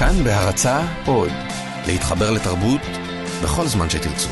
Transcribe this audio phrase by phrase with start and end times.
[0.00, 1.30] כאן בהרצה עוד,
[1.86, 2.80] להתחבר לתרבות
[3.42, 4.28] בכל זמן שתרצו.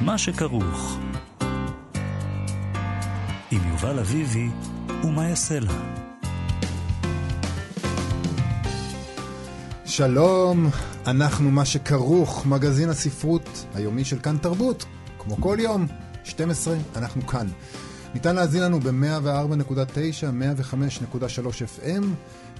[0.00, 0.98] מה שכרוך
[3.50, 4.48] עם יובל אביבי
[5.04, 5.72] ומה יעשה לה.
[9.86, 10.70] שלום,
[11.06, 14.84] אנחנו מה שכרוך, מגזין הספרות היומי של כאן תרבות.
[15.24, 15.86] כמו כל יום,
[16.24, 17.46] 12, אנחנו כאן.
[18.14, 20.24] ניתן להזין לנו ב-104.9,
[21.12, 21.46] 105.3
[21.78, 22.04] FM,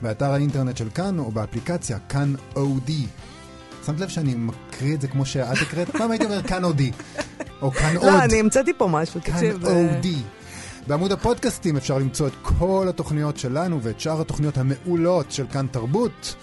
[0.02, 3.06] באתר האינטרנט של כאן או באפליקציה כאן אודי.
[3.86, 5.90] שמת לב שאני מקריא את זה כמו שאת הקראת?
[5.90, 6.90] פעם הייתי אומר כאן אודי,
[7.62, 8.06] או כאן עוד.
[8.06, 9.66] לא, אני המצאתי פה משהו, כאן תקשיב.
[9.66, 10.22] אה, אודי.
[10.86, 16.34] בעמוד הפודקאסטים אפשר למצוא את כל התוכניות שלנו ואת שאר התוכניות המעולות של כאן תרבות.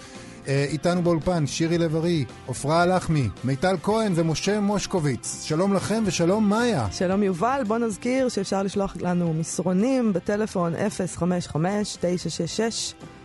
[0.48, 5.44] אה, איתנו באולפן שירי לב-ארי, עפרה לחמי, מיטל כהן ומשה מושקוביץ.
[5.44, 6.86] שלום לכם ושלום מאיה.
[6.92, 10.74] שלום יובל, בוא נזכיר שאפשר לשלוח לנו מסרונים בטלפון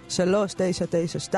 [0.09, 1.35] 055-966-3992,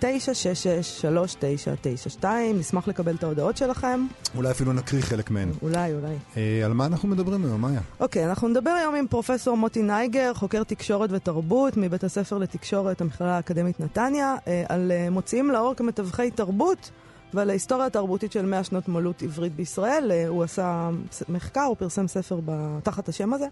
[0.00, 4.06] 055-966-3992, נשמח לקבל את ההודעות שלכם.
[4.36, 5.50] אולי אפילו נקריא חלק מהן.
[5.62, 6.14] אולי, אולי.
[6.36, 7.80] אה, על מה אנחנו מדברים היום, מאיה?
[8.00, 13.36] אוקיי, אנחנו נדבר היום עם פרופסור מוטי נייגר, חוקר תקשורת ותרבות מבית הספר לתקשורת, המכללה
[13.36, 16.90] האקדמית נתניה, אה, על אה, מוציאים לאור כמתווכי תרבות
[17.34, 20.10] ועל ההיסטוריה התרבותית של 100 שנות מולות עברית בישראל.
[20.10, 20.90] אה, הוא עשה
[21.28, 23.46] מחקר, הוא פרסם ספר ב- תחת השם הזה.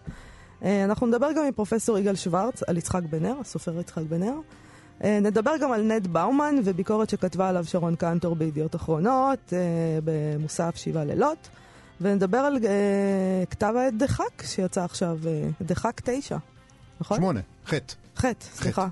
[0.65, 4.21] אה, אנחנו נדבר גם עם פרופסור יגאל שוורץ על יצחק בן נר, הסופר יצחק בן
[4.21, 4.27] נר.
[4.27, 4.33] אה,
[5.05, 9.59] נדבר גם על נד באומן וביקורת שכתבה עליו שרון קנטור בידיעות אחרונות, אה,
[10.05, 11.49] במוסף שבעה לילות.
[12.01, 16.37] ונדבר על אה, כתב העת דחק שיצא עכשיו, אה, דחק תשע,
[17.01, 17.17] נכון?
[17.17, 18.89] שמונה, חטא, חטא, סליחה.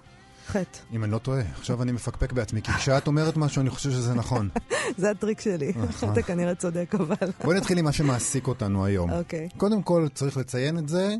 [0.46, 0.78] חטא.
[0.92, 1.42] אם אני לא טועה.
[1.58, 4.48] עכשיו אני מפקפק בעצמי, כי כשאת אומרת משהו אני חושב שזה נכון.
[4.98, 5.72] זה הטריק שלי.
[5.88, 6.12] נכון.
[6.12, 7.30] אתה כנראה צודק, אבל...
[7.44, 9.12] בואי נתחיל עם מה שמעסיק אותנו היום.
[9.12, 9.48] אוקיי.
[9.56, 11.14] קודם כל, צריך לציין את זה,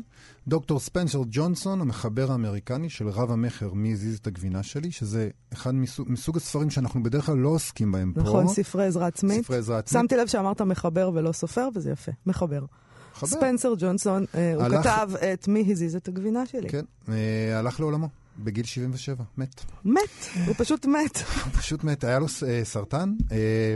[0.47, 5.75] דוקטור ספנסר ג'ונסון, המחבר האמריקני של רב המכר מי הזיז את הגבינה שלי, שזה אחד
[5.75, 8.21] מסוג, מסוג הספרים שאנחנו בדרך כלל לא עוסקים בהם פה.
[8.21, 9.43] נכון, ספרי עזרה עצמית.
[9.43, 10.01] ספרי עזרה עצמית.
[10.01, 12.11] שמתי לב שאמרת מחבר ולא סופר, וזה יפה.
[12.25, 12.65] מחבר.
[13.13, 13.27] חבר.
[13.27, 16.69] ספנסר ג'ונסון, אה, הוא הלך- כתב את מי הזיז את הגבינה שלי.
[16.69, 19.61] כן, אה, הלך לעולמו, בגיל 77, מת.
[19.85, 19.99] מת,
[20.47, 21.17] הוא פשוט מת.
[21.45, 23.75] הוא פשוט מת, היה לו אה, סרטן, אה,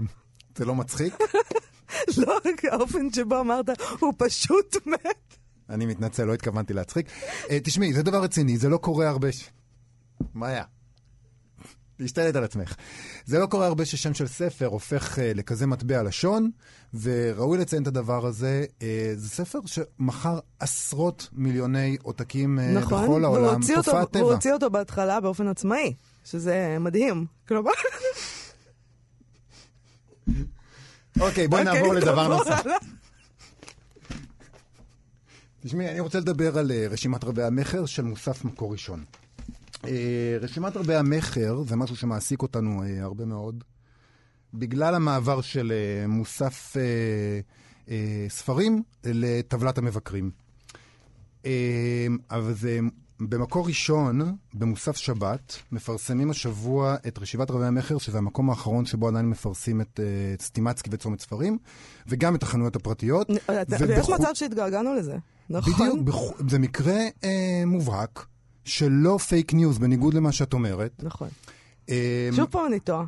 [0.57, 1.13] זה לא מצחיק,
[2.17, 2.37] לא
[2.71, 3.69] האופן שבו אמרת,
[3.99, 5.37] הוא פשוט מת.
[5.71, 7.05] אני מתנצל, לא התכוונתי להצחיק.
[7.49, 9.49] אה, תשמעי, זה דבר רציני, זה לא קורה הרבה ש...
[10.33, 10.63] מה היה?
[11.99, 12.75] להשתלט על עצמך.
[13.25, 16.51] זה לא קורה הרבה ששם של ספר הופך uh, לכזה מטבע לשון,
[16.93, 18.65] וראוי לציין את הדבר הזה.
[18.79, 18.83] Uh,
[19.15, 23.53] זה ספר שמכר עשרות מיליוני עותקים uh, נכון, בכל העולם.
[23.55, 24.33] הוציא אותו- תופעת והוא טבע.
[24.33, 25.93] הוציא אותו בהתחלה באופן עצמאי,
[26.25, 27.25] שזה מדהים.
[27.47, 27.71] כלומר,
[31.19, 32.63] אוקיי, בואי אוקיי, נעבור לדבר נוסף.
[35.61, 39.03] תשמעי, אני רוצה לדבר על אה, רשימת רבי המכר של מוסף מקור ראשון.
[39.85, 43.63] אה, רשימת רבי המכר זה משהו שמעסיק אותנו אה, הרבה מאוד,
[44.53, 45.73] בגלל המעבר של
[46.07, 46.75] מוסף
[48.29, 50.31] ספרים לטבלת המבקרים.
[52.31, 52.79] אבל זה
[53.19, 59.29] במקור ראשון, במוסף שבת, מפרסמים השבוע את רשימת רבי המכר, שזה המקום האחרון שבו עדיין
[59.29, 60.05] מפרסמים את אה,
[60.39, 61.57] סטימצקי וצומת ספרים,
[62.07, 63.27] וגם את החנויות הפרטיות.
[63.29, 65.17] ויש ובחו- מצב שהתגעגענו לזה,
[65.49, 65.73] נכון?
[65.73, 66.49] בדיוק, בח...
[66.49, 68.25] זה מקרה אה, מובהק
[68.65, 71.03] שלא פייק ניוז, בניגוד למה שאת אומרת.
[71.03, 71.29] נכון.
[71.89, 73.05] אה, שוב פעם אני טועה.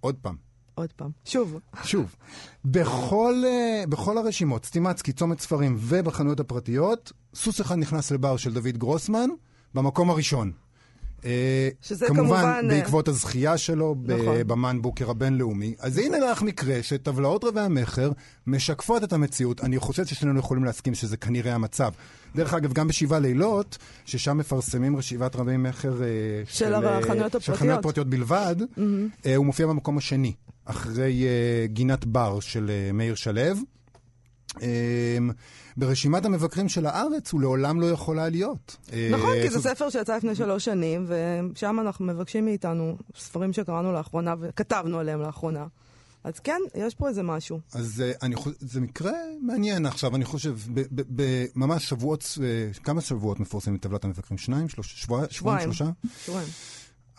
[0.00, 0.36] עוד פעם,
[0.74, 1.10] עוד פעם.
[1.24, 1.58] שוב.
[1.84, 2.16] שוב.
[2.64, 8.78] בכל, אה, בכל הרשימות, סטימצקי, צומת ספרים ובחנויות הפרטיות, סוס אחד נכנס לבר של דוד
[8.78, 9.28] גרוסמן
[9.74, 10.52] במקום הראשון.
[11.24, 14.36] אה, שזה כמובן, כמובן, אה, בעקבות הזכייה שלו נכון.
[14.46, 15.74] במן בוקר הבינלאומי.
[15.78, 18.10] אז הנה לך מקרה שטבלאות רבי המכר
[18.46, 19.60] משקפות את המציאות.
[19.60, 21.92] אני חושב ששנינו יכולים להסכים שזה כנראה המצב.
[22.36, 26.08] דרך אגב, גם בשבעה לילות, ששם מפרסמים רשיבת רבי מכר אה,
[26.46, 27.58] של אה, החנויות של הפרטיות.
[27.58, 28.56] חנויות פרטיות בלבד,
[29.26, 30.32] אה, הוא מופיע במקום השני,
[30.64, 31.24] אחרי
[31.66, 33.40] גינת בר של מאיר שלו.
[35.82, 38.76] אה, ברשימת המבקרים של הארץ הוא לעולם לא יכול היה להיות.
[38.92, 43.92] אה, נכון, כי זה ספר שיצא לפני שלוש שנים, ושם אנחנו מבקשים מאיתנו ספרים שקראנו
[43.92, 45.66] לאחרונה וכתבנו עליהם לאחרונה.
[46.24, 47.60] אז כן, יש פה איזה משהו.
[47.74, 49.12] אז אה, אני חושב, זה מקרה
[49.42, 50.56] מעניין עכשיו, אני חושב,
[51.56, 54.38] ממש שבועות, אה, כמה שבועות מפורסמים את טבלת המבקרים?
[54.38, 54.68] שניים?
[54.68, 54.96] שלושה?
[54.96, 55.70] שבוע- שבועיים?
[56.24, 56.48] שבועיים.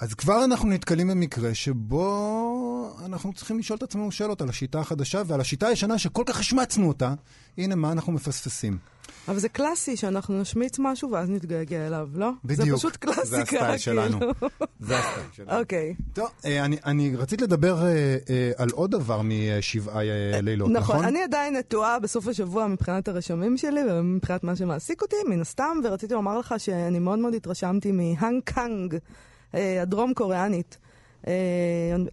[0.01, 5.21] אז כבר אנחנו נתקלים במקרה שבו אנחנו צריכים לשאול את עצמנו שאלות על השיטה החדשה
[5.25, 7.13] ועל השיטה הישנה שכל כך השמצנו אותה.
[7.57, 8.77] הנה מה אנחנו מפספסים.
[9.27, 12.29] אבל זה קלאסי שאנחנו נשמיץ משהו ואז נתגעגע אליו, לא?
[12.45, 12.69] בדיוק.
[12.69, 14.19] זה פשוט קלאסיקה, זה הסטייל שלנו.
[14.79, 15.59] זה הסטייל שלנו.
[15.59, 15.95] אוקיי.
[16.13, 20.01] טוב, אה, אני, אני רציתי לדבר אה, אה, על עוד דבר משבעה
[20.41, 20.95] לילות, נכון?
[20.95, 25.77] נכון, אני עדיין נטועה בסוף השבוע מבחינת הרשמים שלי ומבחינת מה שמעסיק אותי, מן הסתם,
[25.83, 28.97] ורציתי לומר לך שאני מאוד מאוד התרשמתי מהאנג קאנג,
[29.53, 30.77] הדרום קוריאנית.
[31.27, 31.33] אה,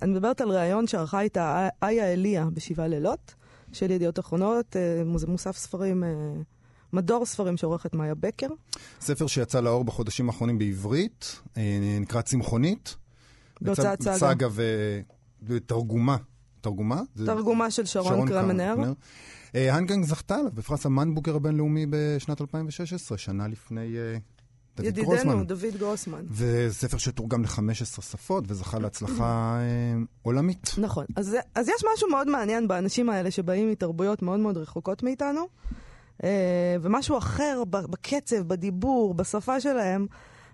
[0.02, 3.34] אני מדברת על ראיון שערכה איתה איה אליה בשבעה לילות,
[3.72, 6.08] של ידיעות אחרונות, אה, מוסף ספרים, אה,
[6.92, 8.48] מדור ספרים שעורכת מאיה בקר.
[9.00, 12.96] ספר שיצא לאור בחודשים האחרונים בעברית, אה, נקרא צמחונית.
[13.60, 14.18] בהוצאת סאגה.
[14.18, 14.48] סאגה
[15.42, 16.16] ותרגומה.
[16.60, 17.00] תרגומה?
[17.26, 18.74] תרגומה של שרון שרון קרמנר.
[18.74, 18.92] קרמנר.
[19.54, 24.18] אה, הנגנג זכתה עליו בפרס המנבוקר הבינלאומי בשנת 2016, שנה לפני אה,
[24.82, 25.46] דוד ידידנו, גרוסמן.
[25.46, 26.24] דוד גרוסמן.
[26.30, 30.70] וספר שתורגם ל-15 שפות וזכה להצלחה אה, עולמית.
[30.78, 31.04] נכון.
[31.16, 35.40] אז, אז יש משהו מאוד מעניין באנשים האלה שבאים מתרבויות מאוד מאוד רחוקות מאיתנו,
[36.24, 36.28] אה,
[36.82, 40.06] ומשהו אחר ב- בקצב, בדיבור, בשפה שלהם,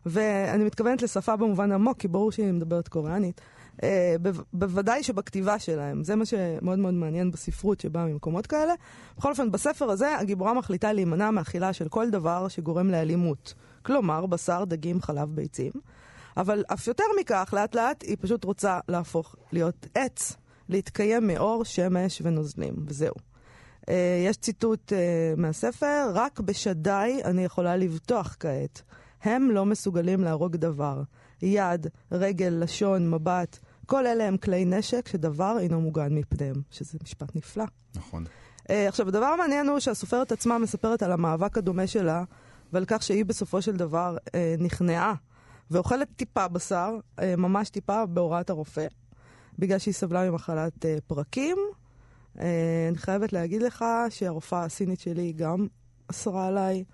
[0.07, 3.41] ואני מתכוונת לשפה במובן עמוק, כי ברור שהיא מדברת קוריאנית.
[3.83, 8.73] אה, בו- בוודאי שבכתיבה שלהם, זה מה שמאוד מאוד מעניין בספרות שבאה ממקומות כאלה.
[9.19, 13.55] בכל אופן, בספר הזה הגיבורה מחליטה להימנע מאכילה של כל דבר שגורם לאלימות.
[13.85, 15.73] כלומר, בשר, דגים, חלב, ביצים.
[16.37, 20.37] אבל אף יותר מכך, לאט לאט היא פשוט רוצה להפוך להיות עץ,
[20.69, 23.15] להתקיים מאור, שמש ונוזלים, וזהו.
[23.15, 23.91] Uh,
[24.27, 28.83] יש ציטוט uh, מהספר, רק בשדי אני יכולה לבטוח כעת.
[29.23, 31.03] הם לא מסוגלים להרוג דבר.
[31.43, 37.37] יד, רגל, לשון, מבט, כל אלה הם כלי נשק שדבר אינו מוגן מפניהם, שזה משפט
[37.37, 37.65] נפלא.
[37.95, 38.25] נכון.
[38.63, 42.25] Uh, עכשיו, הדבר המעניין הוא שהסופרת עצמה מספרת על המאבק הדומה שלה,
[42.75, 45.15] ועל כך שהיא בסופו של דבר uh, נכנעה
[45.71, 48.87] ואוכלת טיפה בשר, uh, ממש טיפה בהוראת הרופא,
[49.59, 51.57] בגלל שהיא סבלה ממחלת uh, פרקים.
[52.37, 52.41] Uh,
[52.89, 55.67] אני חייבת להגיד לך שהרופאה הסינית שלי גם
[56.11, 56.85] אסרה עליי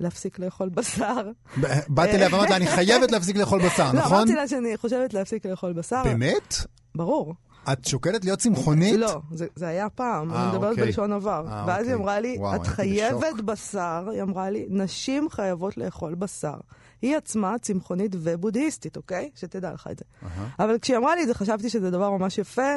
[0.00, 1.30] להפסיק לאכול בשר.
[1.60, 4.16] ב- באת אליה ואמרת לה, אני חייבת להפסיק לאכול בשר, לא, נכון?
[4.16, 6.02] אמרתי לה שאני חושבת להפסיק לאכול בשר.
[6.04, 6.54] באמת?
[6.94, 7.34] ברור.
[7.72, 8.94] את שוקלת להיות צמחונית?
[8.94, 10.84] לא, זה, זה היה פעם, אה, אני מדברת אוקיי.
[10.84, 11.44] בלשון עבר.
[11.48, 11.92] אה, ואז אוקיי.
[11.92, 16.56] היא אמרה לי, וואו, את חייבת בשוק." בשר, היא אמרה לי, נשים חייבות לאכול בשר.
[17.02, 19.30] היא עצמה צמחונית ובודהיסטית, אוקיי?
[19.34, 20.28] שתדע לך את זה.
[20.58, 22.76] אבל כשהיא אמרה לי את זה, חשבתי שזה דבר ממש יפה.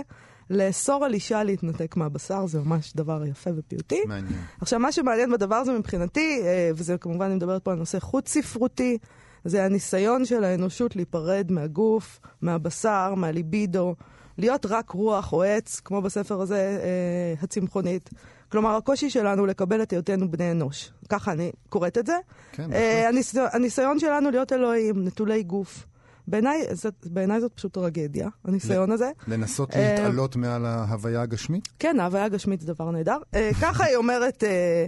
[0.49, 4.01] לאסור על אישה להתנתק מהבשר זה ממש דבר יפה ופיוטי.
[4.07, 4.41] מעניין.
[4.61, 8.97] עכשיו, מה שמעניין בדבר הזה מבחינתי, אה, וזה כמובן, אני מדברת פה על נושא חוץ-ספרותי,
[9.45, 13.95] זה הניסיון של האנושות להיפרד מהגוף, מהבשר, מהליבידו,
[14.39, 18.09] להיות רק רוח או עץ, כמו בספר הזה, אה, הצמחונית.
[18.51, 20.91] כלומר, הקושי שלנו לקבל את היותנו בני אנוש.
[21.09, 22.17] ככה אני קוראת את זה.
[22.51, 23.53] כן, אה, בהחלט.
[23.53, 25.85] הניסיון, שלנו להיות אלוהים, נטולי גוף.
[26.27, 29.11] בעיניי זאת, בעיני זאת פשוט טרגדיה, הניסיון הזה.
[29.27, 31.67] לנסות אה, להתעלות מעל ההוויה הגשמית?
[31.79, 33.17] כן, ההוויה הגשמית זה דבר נהדר.
[33.35, 34.85] אה, ככה היא אומרת אה,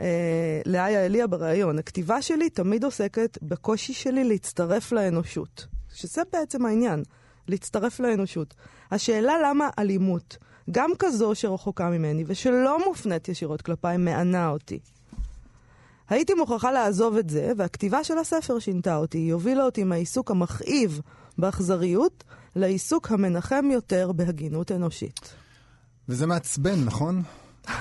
[0.00, 5.66] אה, לאיה אליה בריאיון, הכתיבה שלי תמיד עוסקת בקושי שלי להצטרף לאנושות.
[5.94, 7.02] שזה בעצם העניין,
[7.48, 8.54] להצטרף לאנושות.
[8.90, 10.36] השאלה למה אלימות,
[10.70, 14.78] גם כזו שרחוקה ממני ושלא מופנית ישירות כלפיי, מענה אותי.
[16.08, 19.18] הייתי מוכרחה לעזוב את זה, והכתיבה של הספר שינתה אותי.
[19.18, 21.00] היא הובילה אותי מהעיסוק המכאיב
[21.38, 22.24] באכזריות
[22.56, 25.34] לעיסוק המנחם יותר בהגינות אנושית.
[26.08, 27.22] וזה מעצבן, נכון?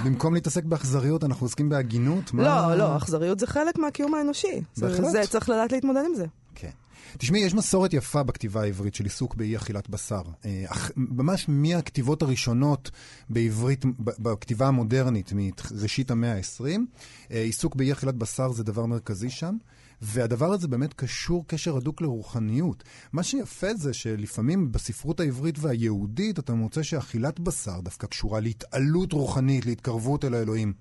[0.05, 2.33] במקום להתעסק באכזריות, אנחנו עוסקים בהגינות?
[2.33, 4.61] מה- לא, לא, אכזריות זה חלק מהקיום האנושי.
[4.73, 5.11] זה- בהחלט.
[5.11, 6.25] זה צריך לדעת להתמודד עם זה.
[6.55, 6.69] כן.
[7.17, 10.21] תשמעי, יש מסורת יפה בכתיבה העברית של עיסוק באי אכילת בשר.
[10.45, 12.91] אה, אך- ממש מהכתיבות הראשונות
[13.29, 16.79] בעברית, בכתיבה המודרנית, מראשית המאה ה-20,
[17.29, 19.57] עיסוק באי אכילת בשר זה דבר מרכזי שם.
[20.03, 22.83] והדבר הזה באמת קשור קשר הדוק לרוחניות.
[23.13, 29.65] מה שיפה זה שלפעמים בספרות העברית והיהודית אתה מוצא שאכילת בשר דווקא קשורה להתעלות רוחנית,
[29.65, 30.73] להתקרבות אל האלוהים.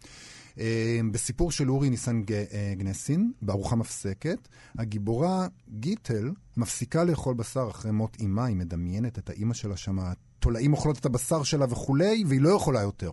[0.61, 4.49] אה, בסיפור של אורי ניסן אה, גנסין, בארוחה מפסקת,
[4.79, 10.73] הגיבורה גיטל מפסיקה לאכול בשר אחרי מות אימה, היא מדמיינת את האימא שלה שם, התולעים
[10.73, 13.11] אוכלות את הבשר שלה וכולי, והיא לא יכולה יותר.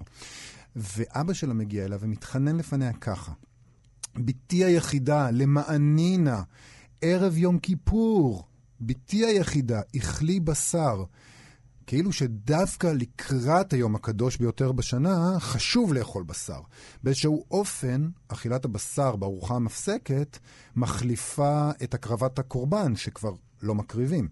[0.75, 3.32] ואבא שלה מגיע אליו ומתחנן לפניה ככה:
[4.16, 6.39] בתי היחידה, למעני נא,
[7.01, 8.44] ערב יום כיפור,
[8.82, 11.04] בתי היחידה, אכלי בשר.
[11.88, 16.60] כאילו שדווקא לקראת היום הקדוש ביותר בשנה, חשוב לאכול בשר.
[17.03, 20.38] באיזשהו אופן, אכילת הבשר בארוחה המפסקת
[20.75, 24.27] מחליפה את הקרבת הקורבן, שכבר לא מקריבים.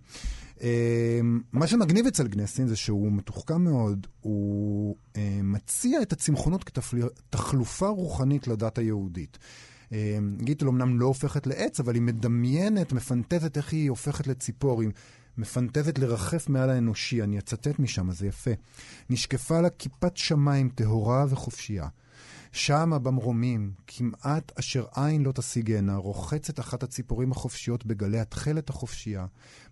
[0.62, 1.20] אה,
[1.54, 8.48] מה שמגניב אצל גנסין זה שהוא מתוחכם מאוד, הוא אה, מציע את הצמחונות כתחלופה רוחנית
[8.48, 9.38] לדת היהודית.
[9.92, 14.82] אה, גיטל אמנם לא הופכת לעץ, אבל היא מדמיינת, מפנטזת איך היא הופכת לציפור.
[15.38, 18.52] מפנטזת לרחף מעל האנושי, אני אצטט משם, זה יפה.
[19.10, 21.88] נשקפה לה כיפת שמיים טהורה וחופשייה.
[22.52, 29.26] שמה במרומים, כמעט אשר עין לא תשיגנה, רוחצת אחת הציפורים החופשיות בגלי התכלת החופשייה,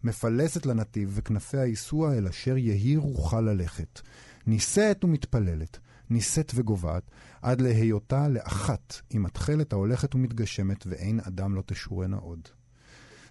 [0.04, 4.02] מפלסת לנתיב וכנפיה ייסוע אל אשר יהי רוחה ללכת.
[4.48, 5.80] נישאת ומתפללת,
[6.10, 12.48] נישאת וגוועת, עד להיותה לאחת עם התכלת ההולכת ומתגשמת, ואין אדם לא תשורנה עוד.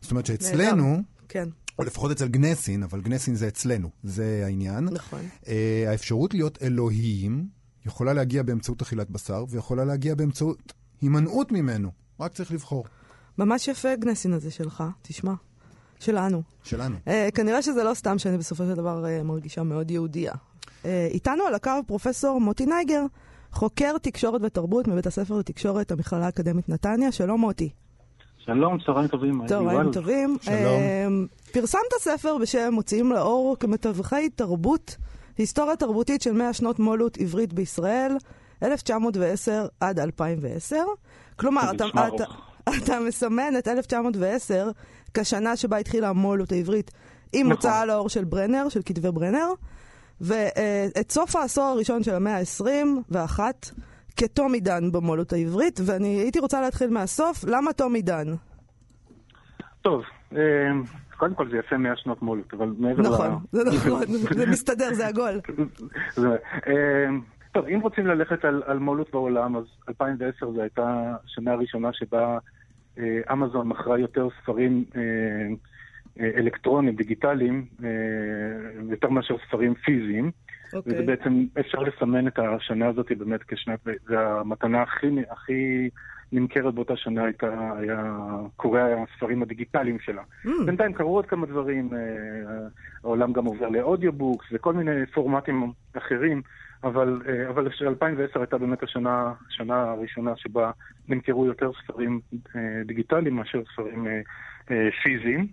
[0.01, 1.49] זאת אומרת שאצלנו, כן,
[1.79, 4.85] או לפחות אצל גנסין, אבל גנסין זה אצלנו, זה העניין.
[4.85, 5.21] נכון.
[5.49, 7.49] אה, האפשרות להיות אלוהים
[7.87, 11.91] יכולה להגיע באמצעות אכילת בשר, ויכולה להגיע באמצעות הימנעות ממנו.
[12.21, 12.85] רק צריך לבחור.
[13.39, 15.35] ממש יפה גנסין הזה שלך, תשמע.
[16.03, 16.43] שלנו.
[16.65, 16.97] שלנו.
[17.09, 20.33] אה, כנראה שזה לא סתם שאני בסופו של דבר אה, מרגישה מאוד יהודייה.
[20.85, 23.05] אה, איתנו על הקו פרופסור מוטי נייגר,
[23.53, 27.13] חוקר תקשורת ותרבות מבית הספר לתקשורת, המכללה האקדמית נתניה.
[27.13, 27.71] שלום מוטי.
[28.47, 29.47] שלום, צהריים טובים.
[29.47, 29.93] צהריים.
[29.93, 30.37] טובים.
[30.43, 30.57] שלום.
[30.57, 31.07] אה,
[31.53, 34.97] פרסמת ספר בשם מוציאים לאור כמתווכי תרבות,
[35.39, 38.17] היסטוריה תרבותית של 100 שנות מולות עברית בישראל,
[38.63, 40.77] 1910 עד 2010.
[41.37, 42.25] כלומר, אתה, אתה.
[42.77, 44.71] אתה מסמן את 1910
[45.15, 46.91] כשנה שבה התחילה המולות העברית
[47.33, 47.53] עם נכון.
[47.53, 49.49] הוצאה לאור של ברנר, של כתבי ברנר,
[50.21, 53.41] ואת סוף העשור הראשון של המאה ה-21
[54.17, 58.27] כתום עידן במולות העברית, ואני הייתי רוצה להתחיל מהסוף, למה תום עידן?
[59.83, 60.03] טוב,
[60.37, 60.71] אה,
[61.17, 63.07] קודם כל זה יפה 100 שנות מולות, אבל מעבר ל...
[63.07, 65.41] נכון, זה נכון, זה מסתדר, זה עגול.
[66.69, 67.09] אה,
[67.53, 72.39] טוב, אם רוצים ללכת על, על מולות בעולם, אז 2010 זו הייתה השנה הראשונה שבה
[72.99, 77.89] אה, אמזון מכרה יותר ספרים אה, אלקטרוניים, דיגיטליים, אה,
[78.91, 80.31] יותר מאשר ספרים פיזיים.
[80.73, 80.93] אוקיי.
[80.93, 85.89] וזה בעצם, אפשר לסמן את השנה הזאת באמת כשנת, זה המתנה הכי, הכי
[86.33, 88.17] נמכרת באותה שנה הייתה, היה
[88.57, 90.23] קוראי הספרים הדיגיטליים שלה.
[90.47, 91.99] Mm, בינתיים קרו עוד כמה דברים, אה,
[93.05, 96.43] העולם גם עובר ל audiobooks וכל מיני פורמטים אחרים,
[96.85, 100.71] אבל, אה, אבל 2010 הייתה באמת השנה, השנה הראשונה שבה
[101.09, 102.21] נמכרו יותר ספרים
[102.57, 104.07] אה, דיגיטליים מאשר ספרים
[105.03, 105.47] פיזיים.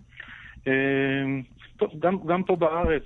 [1.76, 3.02] טוב, גם, גם פה בארץ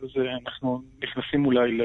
[0.00, 1.82] זה, אנחנו נכנסים אולי ל,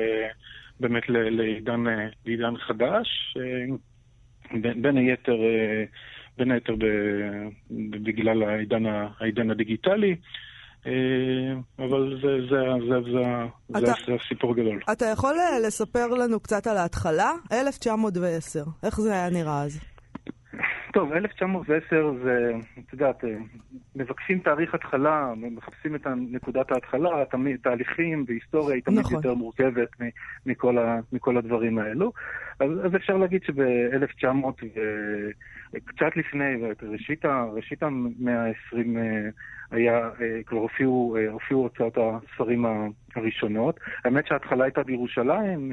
[0.79, 3.75] באמת ל- לעידן, אה, לעידן חדש, אה,
[4.61, 5.83] בין, בין היתר, אה,
[6.37, 6.73] בין היתר
[8.03, 8.83] בגלל העידן,
[9.19, 10.15] העידן הדיגיטלי,
[11.79, 13.19] אבל זה, זה, זה, זה,
[13.79, 14.79] אתה- זה, הסיפור הגדול.
[14.91, 15.35] אתה יכול
[15.67, 17.31] לספר לנו קצת על ההתחלה?
[17.53, 19.90] 1910, איך זה היה נראה אז?
[21.01, 23.29] טוב, 1910 זה, את יודעת, אה,
[23.95, 29.15] מבקשים תאריך התחלה, מחפשים את נקודת ההתחלה, תמיד, תהליכים והיסטוריה היא תמיד נכון.
[29.15, 29.89] יותר מורכבת
[30.45, 32.11] מכל, ה, מכל הדברים האלו.
[32.59, 34.65] אז, אז אפשר להגיד שב-1900
[35.73, 39.29] וקצת לפני, ראשית, ראשית המאה ה-20 אה,
[39.71, 42.65] היה, אה, כבר הופיעו, הופיעו הוצאות הספרים
[43.15, 43.79] הראשונות.
[44.05, 45.71] האמת שההתחלה הייתה בירושלים.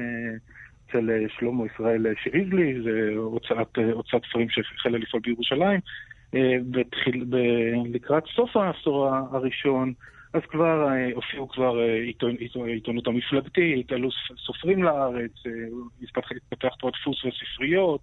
[0.89, 5.79] אצל אה, שלמה ישראל אה, שריבלי, זה הוצאת, אה, הוצאת ספרים שהחלה לפעול בירושלים.
[6.71, 7.35] בתחיל, ב,
[7.93, 9.93] לקראת סוף העשור הראשון,
[10.33, 14.09] אז כבר הופיעו כבר עיתון, העיתונות המפלגתית, עלו
[14.45, 15.31] סופרים לארץ,
[16.01, 18.01] התפתח, פה הדפוס והספריות,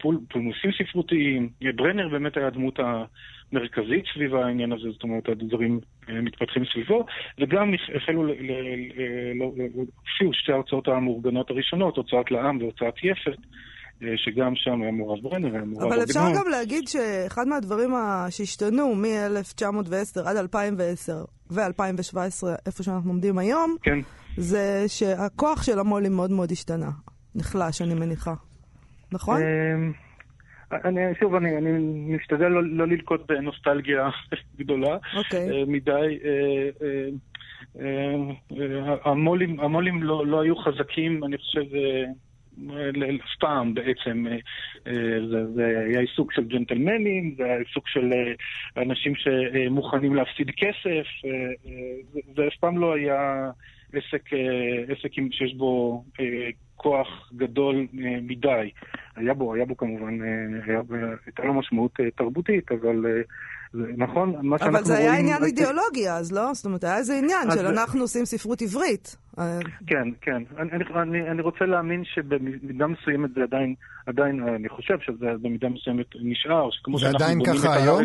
[0.00, 1.48] פול, פולמוסים ספרותיים.
[1.64, 7.06] אה, ברנר באמת היה הדמות המרכזית סביב העניין הזה, זאת אומרת, הדברים אה, מתפתחים סביבו,
[7.40, 13.38] וגם החלו, לא- הופיעו שתי ההוצאות המאורגנות הראשונות, הוצאת לעם והוצאת יפת.
[14.02, 16.20] אה, שגם שם היה מעורב ברנר, היה מעורב אבל אפשר.
[16.20, 17.90] גם להגיד שאחד מהדברים
[18.30, 23.98] שהשתנו מ-1910 עד 2010 ו-2017, איפה שאנחנו עומדים היום, כן,
[24.36, 26.90] זה שהכוח של המו"לים מאוד מאוד השתנה.
[27.34, 28.34] נחלש, אני מניחה.
[29.12, 29.40] נכון?
[29.42, 29.92] אמ,
[30.72, 31.70] אני, שוב, אני, אני
[32.16, 34.08] משתדל לא, לא ללקוט בנוסטלגיה
[34.60, 35.50] גדולה אוקיי.
[35.50, 36.18] אה, מדי.
[36.24, 37.08] אה,
[37.80, 41.64] אה, המו"לים, המו"לים לא, לא היו חזקים, אני חושב,
[43.24, 44.26] אף פעם בעצם.
[45.30, 48.12] זה, זה היה עיסוק של ג'נטלמנים, זה היה עיסוק של
[48.76, 51.06] אנשים שמוכנים להפסיד כסף,
[52.12, 53.50] זה, זה אף פעם לא היה
[53.92, 54.30] עסק,
[54.88, 56.04] עסק שיש בו
[56.78, 57.06] כוח
[57.36, 58.70] גדול אה, מדי.
[59.16, 60.94] היה בו, היה בו כמובן, אה, בו-
[61.26, 63.20] הייתה לו משמעות אה, תרבותית, אבל אה,
[63.72, 65.08] זה נכון, מה שאנחנו אבל זה רואים...
[65.10, 66.54] היה עניין אידיאולוגי אז, לא?
[66.54, 69.16] זאת אומרת, היה איזה עניין של זה- אנחנו עושים ספרות עברית.
[69.38, 70.42] אה, כן, כן.
[70.58, 73.74] אני, אני, אני, אני רוצה להאמין שבמידה מסוימת זה עדיין,
[74.06, 78.04] עדיין, אני חושב שזה במידה מסוימת נשאר, שכמו זה שאנחנו עדיין בונים ככה את היום?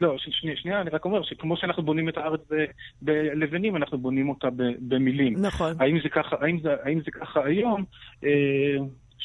[0.00, 2.64] לא, ש- שנייה, שנייה, אני רק אומר שכמו שאנחנו בונים את הארץ ב-
[3.02, 5.34] בלבנים, אנחנו בונים אותה ב- במילים.
[5.38, 5.74] נכון.
[5.80, 7.84] האם זה ככה, האם זה, האם זה ככה היום?
[8.24, 8.30] אה,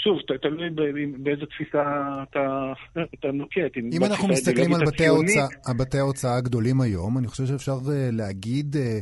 [0.03, 0.69] שוב, תלוי
[1.17, 1.83] באיזה תפיסה
[2.23, 2.73] אתה,
[3.19, 3.77] אתה נוקט.
[3.93, 8.75] אם אנחנו מסתכלים על בתי ההוצאה, בתי ההוצאה הגדולים היום, אני חושב שאפשר אה, להגיד,
[8.79, 8.99] אה,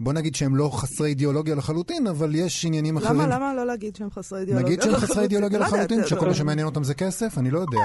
[0.00, 3.20] בוא נגיד שהם לא חסרי אידיאולוגיה לחלוטין, אבל יש עניינים אחרים.
[3.20, 6.34] למה, למה לא להגיד שהם חסרי אידיאולוגיה נגיד שהם חסרי אידיאולוגיה לא לחלוטין, שכל מה
[6.34, 7.38] שמעניין אותם זה כסף?
[7.38, 7.78] אני לא יודע.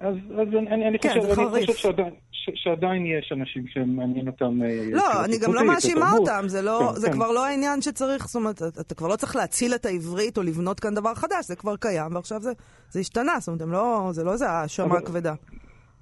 [0.00, 0.06] כן.
[0.06, 1.66] אז, אז אני, אני כן, חושב, אני חריף.
[1.66, 4.62] חושב שעדיין, ש, שעדיין יש אנשים שמעניין אותם...
[4.62, 6.12] אה, לא, אני גם לא מאשימה.
[6.12, 7.12] אותם, זה לא- כן, זה כן.
[7.12, 10.42] כבר לא העניין שצריך, זאת אומרת, אתה- אתה כבר לא צריך להציל את העברית או
[10.42, 12.52] לבנות כאן דבר חדש, זה כבר קיים, ועכשיו זה-
[12.90, 15.34] זה השתנה, זאת אומרת, לא- זה לא איזה האשמה כבדה.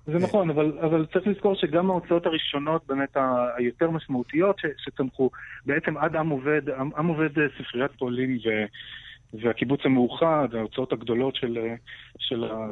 [0.06, 5.30] זה נכון, אבל, אבל צריך לזכור שגם ההוצאות הראשונות באמת ה- היותר משמעותיות ש, שצמחו,
[5.66, 8.48] בעצם עד עם עובד, עם, עם עובד אה, ספריית פועלים ו,
[9.42, 11.58] והקיבוץ המאוחד, ההוצאות הגדולות של,
[12.18, 12.68] של ה-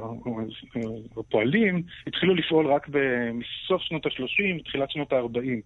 [1.21, 2.89] הפועלים, התחילו לפעול רק
[3.35, 5.61] מסוף שנות ה-30, תחילת שנות ה-40.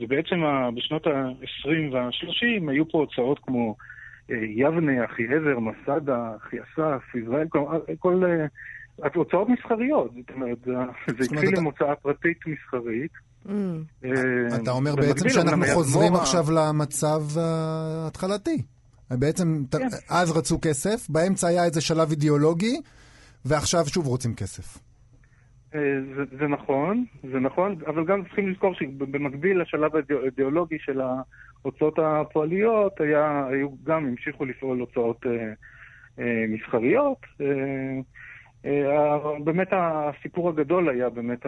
[0.00, 0.40] ובעצם
[0.74, 3.76] בשנות ה-20 וה-30 היו פה הוצאות כמו
[4.30, 7.60] אה, יבנה, אחי עזר, מסדה, אחי אסף, ישראל, כל,
[7.98, 10.58] כל אה, הוצאות מסחריות, זאת אומרת,
[11.18, 13.10] זה התחיל עם הוצאה פרטית מסחרית.
[13.46, 13.50] Mm.
[14.04, 14.10] אה,
[14.62, 18.62] אתה אומר בעצם שאנחנו חוזרים עכשיו למצב ההתחלתי.
[19.18, 19.78] בעצם, כן.
[20.10, 22.80] אז רצו כסף, באמצע היה איזה שלב אידיאולוגי,
[23.44, 24.78] ועכשיו שוב רוצים כסף.
[25.74, 25.80] אה,
[26.16, 33.00] זה, זה נכון, זה נכון, אבל גם צריכים לזכור שבמקביל לשלב האידיאולוגי של ההוצאות הפועליות,
[33.00, 35.52] היה, היו גם, המשיכו לפעול הוצאות אה,
[36.18, 37.18] אה, מסחריות.
[37.40, 37.46] אה,
[38.64, 41.46] אה, באמת הסיפור הגדול היה באמת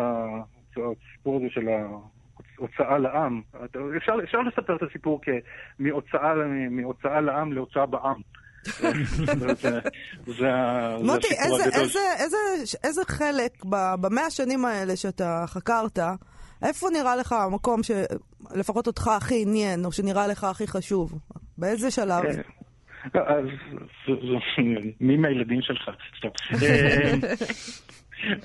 [0.77, 1.69] הסיפור הזה של
[2.59, 3.41] ההוצאה לעם.
[3.97, 5.21] אפשר, אפשר לספר את הסיפור
[5.79, 6.35] כמהוצאה
[6.71, 8.21] מהוצאה לעם להוצאה בעם.
[11.03, 11.27] מוטי,
[12.85, 13.65] איזה- חלק
[14.01, 15.99] במאה השנים האלה שאתה חקרת,
[16.63, 21.19] איפה נראה לך המקום שלפחות אותך הכי עניין, או שנראה לך הכי חשוב?
[21.59, 22.25] באיזה שלב?
[23.17, 23.45] אה, אז
[25.01, 25.91] מי מהילדים שלך?
[26.19, 26.29] סתם.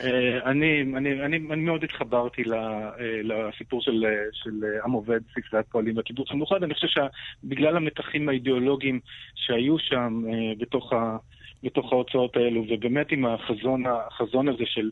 [0.04, 2.90] אה, אני, אני, אני, אני מאוד התחברתי אה,
[3.24, 4.52] לסיפור של, אה, של
[4.86, 6.64] עם עובד, ספריית פועלים והקיבוץ המאוחד.
[6.64, 9.00] אני חושב שבגלל המתחים האידיאולוגיים
[9.36, 10.22] שהיו שם
[10.60, 11.18] בתוך, ה,
[11.64, 14.90] בתוך ההוצאות האלו, ובאמת עם החזון, החזון הזה של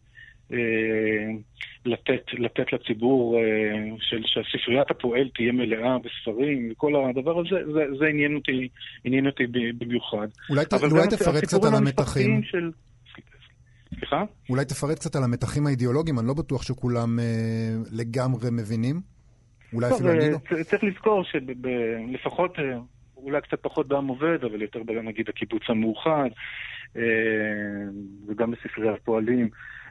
[1.85, 3.37] לתת, לתת לציבור,
[3.99, 8.67] של, שהספריית הפועל תהיה מלאה בספרים, וכל הדבר הזה, זה, זה עניין אותי,
[9.03, 9.43] עניין אותי
[9.77, 10.27] במיוחד.
[10.49, 12.43] אולי ת- אולי תפרט קצת על המתחים.
[12.43, 12.71] של...
[13.95, 14.23] סליחה?
[14.49, 17.25] אולי תפרט קצת על המתחים האידיאולוגיים, אני לא בטוח שכולם אה,
[17.91, 19.01] לגמרי מבינים.
[19.73, 20.63] אולי אפילו אני אה, לא.
[20.63, 22.55] צריך לזכור שלפחות,
[23.17, 26.29] אולי קצת פחות בעם עובד, אבל יותר נגיד הקיבוץ המאוחד,
[26.97, 27.01] אה,
[28.27, 29.49] וגם בספרי הפועלים.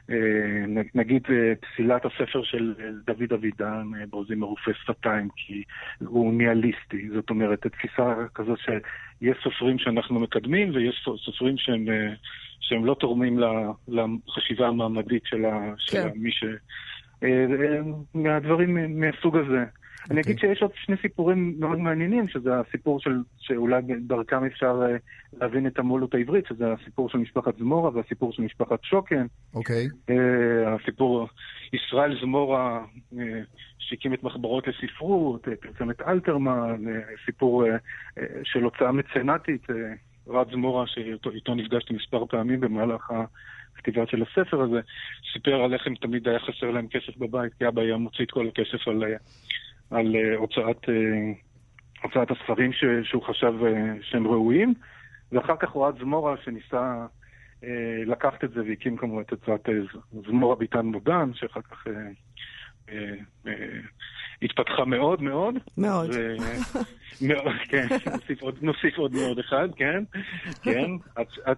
[0.09, 5.63] אה, נגיד אה, פסילת הספר של אה, דוד אבידן, בעוזים ערופי שפתיים, כי
[5.99, 7.09] הוא ניהליסטי.
[7.13, 11.85] זאת אומרת, תפיסה כזאת שיש סופרים שאנחנו מקדמים ויש סופרים שהם,
[12.59, 13.39] שהם לא תורמים
[14.27, 16.09] לחשיבה המעמדית של ה- של כן.
[16.15, 16.43] מי ש...
[18.13, 19.65] מהדברים מהסוג הזה.
[20.11, 24.97] אני אגיד שיש עוד שני סיפורים מאוד מעניינים, שזה הסיפור של, שאולי דרכם אפשר אה,
[25.41, 29.25] להבין את המולות העברית, שזה הסיפור של משפחת זמורה והסיפור של משפחת שוקן.
[29.53, 29.87] אוקיי.
[30.09, 31.27] אה, הסיפור,
[31.73, 32.85] ישראל זמורה
[33.19, 33.41] אה,
[33.79, 36.83] שהקים את מחברות לספרות, פרסם את אלתרמן,
[37.25, 37.63] סיפור
[38.43, 39.75] של הוצאה מצנטית, אה,
[40.27, 43.11] רד זמורה, שאיתו נפגשתי מספר פעמים במהלך
[43.77, 44.79] הכתיבה של הספר הזה,
[45.33, 48.31] סיפר על איך הם תמיד היה חסר להם כסף בבית, כי אבא היה מוציא את
[48.31, 49.03] כל הכסף על,
[49.91, 51.31] על אה, הוצאת, אה,
[52.03, 54.73] הוצאת הספרים ש, שהוא חשב אה, שהם ראויים,
[55.31, 57.05] ואחר כך אוהד זמורה שניסה
[58.05, 61.87] לקחת את זה והקים כמובן את הוצאת ז- זמורה ביטן מודן, שאחר כך
[64.41, 65.55] התפתחה מאוד מאוד.
[65.77, 66.09] מאוד.
[67.27, 70.03] מאוד, כן, נוסיף עוד, נוסיף עוד מאוד אחד, כן,
[70.63, 70.91] כן,
[71.45, 71.57] עד,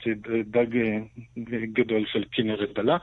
[0.00, 0.66] שדג
[1.72, 2.96] גדול של כנרת דלה,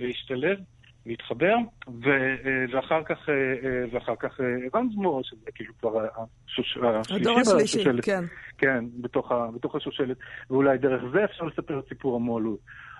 [0.00, 0.58] והשתלב,
[1.06, 1.54] והתחבר,
[1.88, 6.78] ו, אה, ואחר כך, אה, אה, ואחר כך אה, רן זמור, שזה כאילו כבר השוש-
[7.16, 8.04] הדור השלישי בשושלת.
[8.04, 8.24] כן.
[8.58, 10.16] כן, בתוך, ה, בתוך השושלת,
[10.50, 12.58] ואולי דרך זה אפשר לספר את סיפור המו"לות,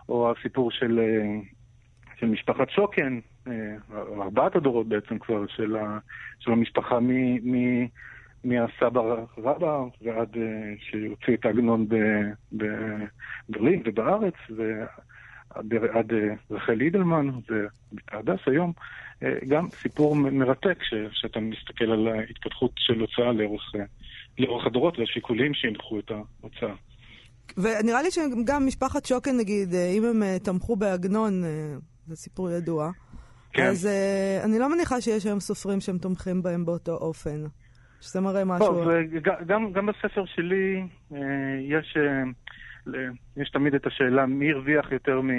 [0.09, 1.01] או הסיפור של,
[2.17, 3.19] של משפחת שוקן,
[4.23, 5.99] ארבעת הדורות בעצם כבר, של, ה,
[6.39, 7.11] של המשפחה מ,
[7.55, 7.87] מ,
[8.45, 9.01] מהסבא
[9.39, 10.37] רבא ועד
[10.81, 11.87] שהוציא את העגנון
[12.53, 14.35] בברלין ובארץ,
[15.57, 18.73] ועד עד, אה, רחל אידלמן ובתה הדס היום.
[19.23, 23.85] אה, גם סיפור מרתק ש, שאתה מסתכל על ההתפתחות של הוצאה לאורך, אה,
[24.39, 26.75] לאורך הדורות והשיקולים שהנחו את ההוצאה.
[27.57, 31.43] ונראה לי שגם משפחת שוקן, נגיד, אם הם תמכו בעגנון,
[32.07, 32.91] זה סיפור ידוע,
[33.53, 33.67] כן.
[33.67, 33.89] אז
[34.45, 37.45] אני לא מניחה שיש היום סופרים שהם תומכים בהם באותו אופן.
[38.01, 38.67] שזה מראה משהו...
[38.67, 38.89] טוב,
[39.47, 40.87] גם, גם בספר שלי
[41.61, 41.97] יש,
[43.37, 45.31] יש תמיד את השאלה מי הרוויח יותר מ...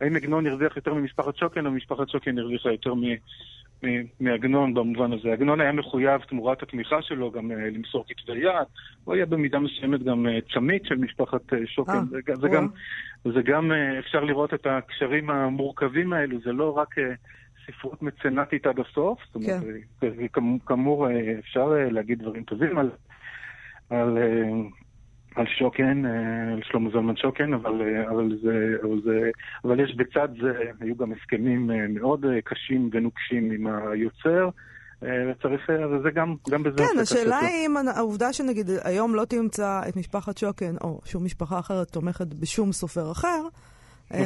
[0.00, 3.02] האם עגנון הרוויח יותר ממשפחת שוקן או משפחת שוקן הרוויחה יותר מ...
[4.20, 5.32] מעגנון במובן הזה.
[5.32, 8.66] עגנון היה מחויב תמורת התמיכה שלו גם למסור כתבי יד,
[9.04, 12.04] הוא היה במידה מסוימת גם צמית של משפחת שוקן.
[12.10, 12.68] זה, זה, גם,
[13.24, 16.94] זה גם, אפשר לראות את הקשרים המורכבים האלו, זה לא רק
[17.66, 19.62] ספרות מצנטית עד הסוף, זאת אומרת,
[20.00, 20.58] כן.
[20.66, 22.90] כאמור אפשר להגיד דברים טובים על,
[23.90, 24.18] על
[25.34, 29.30] על שוקן, אה, על שלמה זלמן שוקן, אבל, אה, אבל, זה, אבל, זה,
[29.64, 34.48] אבל יש בצד זה, היו גם הסכמים אה, מאוד קשים ונוקשים עם היוצר.
[35.02, 36.76] וצריך, וזה גם, גם בזה...
[36.76, 41.58] כן, השאלה היא אם העובדה שנגיד היום לא תמצא את משפחת שוקן, או שום משפחה
[41.58, 43.42] אחרת תומכת בשום סופר אחר,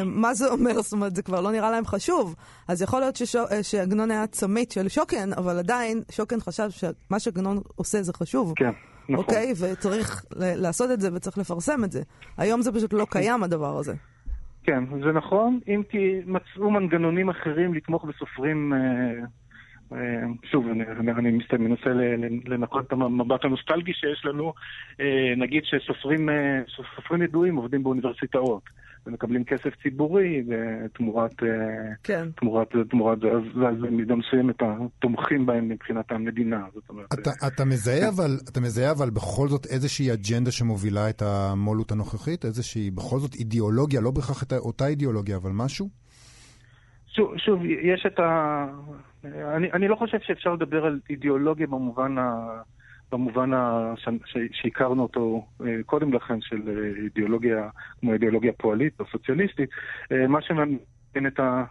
[0.05, 0.83] מה זה אומר?
[0.83, 2.35] זאת אומרת, זה כבר לא נראה להם חשוב.
[2.69, 3.19] אז יכול להיות
[3.62, 8.53] שעגנון היה צמית של שוקן, אבל עדיין שוקן חשב שמה שעגנון עושה זה חשוב.
[8.57, 8.73] כן.
[9.09, 9.25] נכון.
[9.25, 9.53] אוקיי?
[9.61, 12.03] וצריך לעשות את זה וצריך לפרסם את זה.
[12.38, 13.95] היום זה פשוט לא קיים הדבר הזה.
[14.64, 18.79] כן, זה נכון, אם כי מצאו מנגנונים אחרים לתמוך בסופרים, אה,
[19.93, 20.85] אה, שוב, אני,
[21.19, 21.90] אני מנסה
[22.45, 24.53] לנקות את המבט הנוסטלגי שיש לנו,
[25.01, 26.29] אה, נגיד שסופרים
[27.23, 28.62] ידועים עובדים באוניברסיטאות.
[29.07, 30.45] ומקבלים כסף ציבורי
[30.93, 31.49] תמורת, אה,
[32.03, 32.29] כן.
[32.37, 34.57] תמורת, תמורת זה, אז, אז במידה מסוימת
[34.99, 36.64] תומכים בהם מבחינת המדינה.
[36.75, 37.07] זאת אומרת...
[37.14, 42.45] אתה, אתה, מזהה אבל, אתה מזהה אבל בכל זאת איזושהי אג'נדה שמובילה את המו"לות הנוכחית?
[42.45, 45.88] איזושהי בכל זאת אידיאולוגיה, לא בהכרח אותה אידיאולוגיה, אבל משהו?
[47.07, 48.67] שוב, שוב, יש את ה...
[49.25, 52.23] אני, אני לא חושב שאפשר לדבר על אידיאולוגיה במובן ה...
[53.14, 53.50] במובן
[54.53, 57.68] שהכרנו אותו אה, קודם לכן של אה, אידיאולוגיה,
[58.00, 59.70] כמו אידיאולוגיה פועלית או סוציאליסטית,
[60.12, 61.64] אה, מה שמעניין את, ה,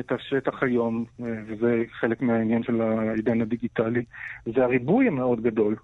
[0.00, 4.04] את השטח היום, וזה חלק מהעניין של העידן הדיגיטלי,
[4.54, 5.76] זה הריבוי המאוד גדול.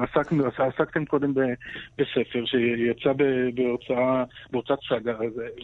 [0.00, 1.32] עסקנו, עסקתם קודם
[1.98, 3.12] בספר שיצא
[3.54, 5.18] בהוצאה, בהוצאת סאגה,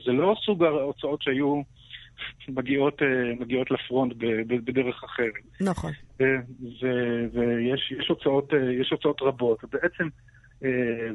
[0.04, 1.62] זה לא סוג ההוצאות שהיו...
[2.48, 4.12] מגיעות, אה, מגיעות לפרונט
[4.64, 5.32] בדרך אחרת.
[5.60, 5.92] נכון.
[6.20, 6.26] אה,
[7.32, 9.64] ויש הוצאות, אה, יש הוצאות רבות.
[9.72, 10.08] בעצם,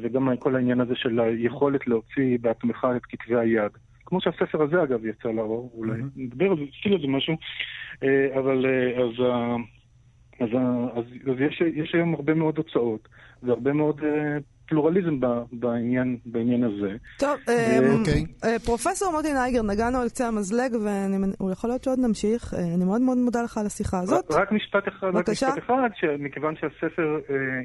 [0.02, 3.72] וגם כל העניין הזה של היכולת להוציא בעצמך את כתבי היד.
[4.06, 7.38] כמו שהספר הזה אגב יצא לאור, אולי נדבר על זה, נתחיל על זה משהו,
[8.40, 8.66] אבל
[8.98, 9.26] אז,
[10.40, 10.50] אז,
[10.96, 13.08] אז, אז יש, יש היום הרבה מאוד הוצאות
[13.44, 14.02] והרבה מאוד
[14.67, 15.19] פלורליזם
[15.51, 16.95] בעניין, בעניין הזה.
[17.19, 18.25] טוב, אה, אוקיי.
[18.43, 20.75] אה, פרופסור מוטי נייגר, נגענו על קצה המזלג,
[21.39, 22.53] ויכול להיות שעוד נמשיך.
[22.53, 24.32] אה, אני מאוד מאוד מודה לך על השיחה הזאת.
[24.32, 27.19] רק משפט אחד, רק משפט אחד, שמכיוון שהספר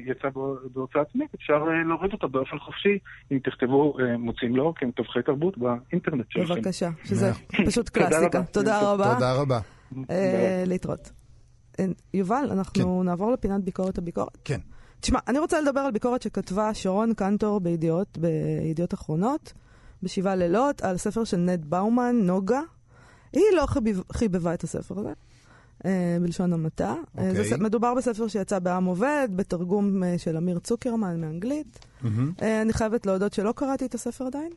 [0.05, 0.27] יצא
[0.73, 2.97] בהוצאה עצמית, אפשר להוריד אותו באופן חופשי,
[3.31, 6.55] אם תכתבו מוצאים לו כמתווכי תרבות באינטרנט שלכם.
[6.55, 7.31] בבקשה, שזה
[7.65, 8.43] פשוט קלאסיקה.
[8.43, 9.13] תודה רבה.
[9.13, 9.59] תודה רבה.
[10.65, 11.11] להתראות.
[12.13, 13.05] יובל, אנחנו כן.
[13.05, 14.37] נעבור לפינת ביקורת הביקורת.
[14.45, 14.59] כן.
[15.03, 19.53] תשמע, אני רוצה לדבר על ביקורת שכתבה שרון קנטור בידיעות, בידיעות אחרונות,
[20.03, 22.61] בשבעה לילות, על ספר של נד באומן, נוגה.
[23.33, 25.13] היא לא חיבב, חיבבה את הספר הזה,
[25.85, 26.93] אה, בלשון המעטה.
[26.93, 27.19] Okay.
[27.19, 27.57] אה, זה, אוקיי.
[27.57, 31.79] מדובר בספר שיצא בעם עובד, בתרגום אה, של אמיר צוקרמן מאנגלית.
[31.79, 32.07] Mm-hmm.
[32.41, 34.51] אה, אני חייבת להודות שלא קראתי את הספר עדיין.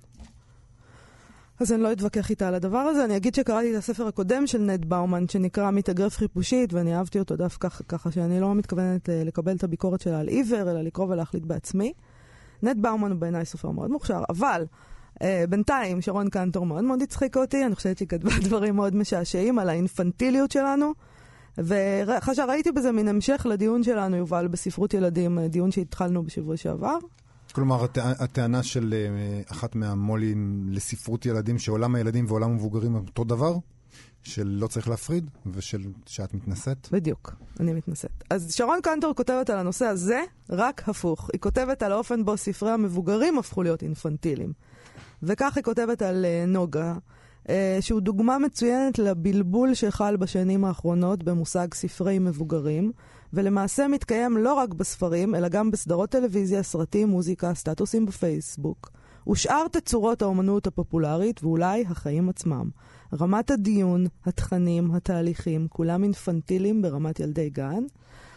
[1.60, 3.04] אז אני לא אתווכח איתה על הדבר הזה.
[3.04, 7.36] אני אגיד שקראתי את הספר הקודם של נד באומן, שנקרא מתאגרף חיפושית, ואני אהבתי אותו
[7.36, 11.44] דווקא ככה שאני לא מתכוונת אה, לקבל את הביקורת שלה על עיוור, אלא לקרוא ולהחליט
[11.44, 11.92] בעצמי.
[12.62, 14.64] נד באומן הוא בעיניי סופר מאוד מוכשר, אבל
[15.14, 19.58] uh, בינתיים שרון קנטור מאוד מאוד הצחיק אותי, אני חושבת שהיא כתבה דברים מאוד משעשעים
[19.58, 20.92] על האינפנטיליות שלנו.
[21.58, 26.98] ואחרי שראיתי בזה מין המשך לדיון שלנו, יובל, בספרות ילדים, אה, דיון שהתחלנו בשבוע שעבר.
[27.56, 27.98] כלומר, הט...
[27.98, 28.94] הטענה של
[29.46, 33.56] uh, אחת מהמו"לים לספרות ילדים, שעולם הילדים ועולם המבוגרים הם אותו דבר?
[34.22, 36.88] שלא צריך להפריד, ושל שאת מתנשאת?
[36.92, 38.24] בדיוק, אני מתנשאת.
[38.30, 41.30] אז שרון קנטור כותבת על הנושא הזה רק הפוך.
[41.32, 44.52] היא כותבת על האופן בו ספרי המבוגרים הפכו להיות אינפנטיליים.
[45.22, 46.94] וכך היא כותבת על uh, נוגה,
[47.44, 47.48] uh,
[47.80, 52.92] שהוא דוגמה מצוינת לבלבול שחל בשנים האחרונות במושג ספרי מבוגרים.
[53.32, 58.90] ולמעשה מתקיים לא רק בספרים, אלא גם בסדרות טלוויזיה, סרטים, מוזיקה, סטטוסים בפייסבוק,
[59.28, 62.70] ושאר תצורות האומנות הפופולרית, ואולי החיים עצמם.
[63.20, 67.84] רמת הדיון, התכנים, התהליכים, כולם אינפנטיליים ברמת ילדי גן,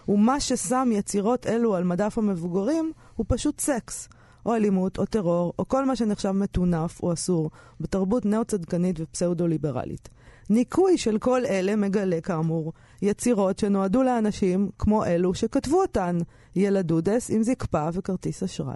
[0.08, 4.10] ומה ששם יצירות אלו על מדף המבוגרים הוא פשוט סקס.
[4.46, 10.10] או אלימות, או טרור, או כל מה שנחשב מטונף או אסור בתרבות נאו-צדקנית ופסאודו-ליברלית.
[10.50, 16.18] ניקוי של כל אלה מגלה, כאמור, יצירות שנועדו לאנשים כמו אלו שכתבו אותן,
[16.56, 18.76] ילדודס עם זקפה וכרטיס אשראי.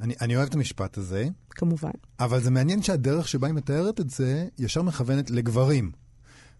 [0.00, 1.28] אני, אני אוהב את המשפט הזה.
[1.50, 1.90] כמובן.
[2.20, 5.92] אבל זה מעניין שהדרך שבה היא מתארת את זה, ישר מכוונת לגברים.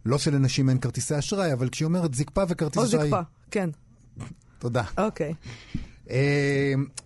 [0.06, 3.02] לא שלנשים אין כרטיסי אשראי, אבל כשהיא אומרת זקפה וכרטיס אשראי...
[3.02, 3.70] או זקפה, כן.
[4.58, 4.82] תודה.
[4.98, 5.34] אוקיי.
[5.74, 5.78] Uh,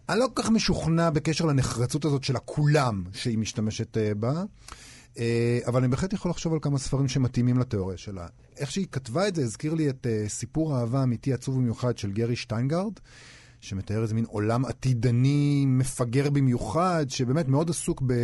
[0.09, 4.45] אני לא כל כך משוכנע בקשר לנחרצות הזאת של הכולם שהיא משתמשת uh, בה.
[5.19, 8.27] אה, אבל אני בהחלט יכול לחשוב על כמה ספרים שמתאימים לתיאוריה שלה.
[8.57, 12.13] איך שהיא כתבה את זה הזכיר לי את אה, סיפור אהבה אמיתי עצוב במיוחד של
[12.13, 12.93] גרי שטיינגרד,
[13.61, 18.15] שמתאר איזה מין עולם עתידני מפגר במיוחד, שבאמת מאוד עסוק ב...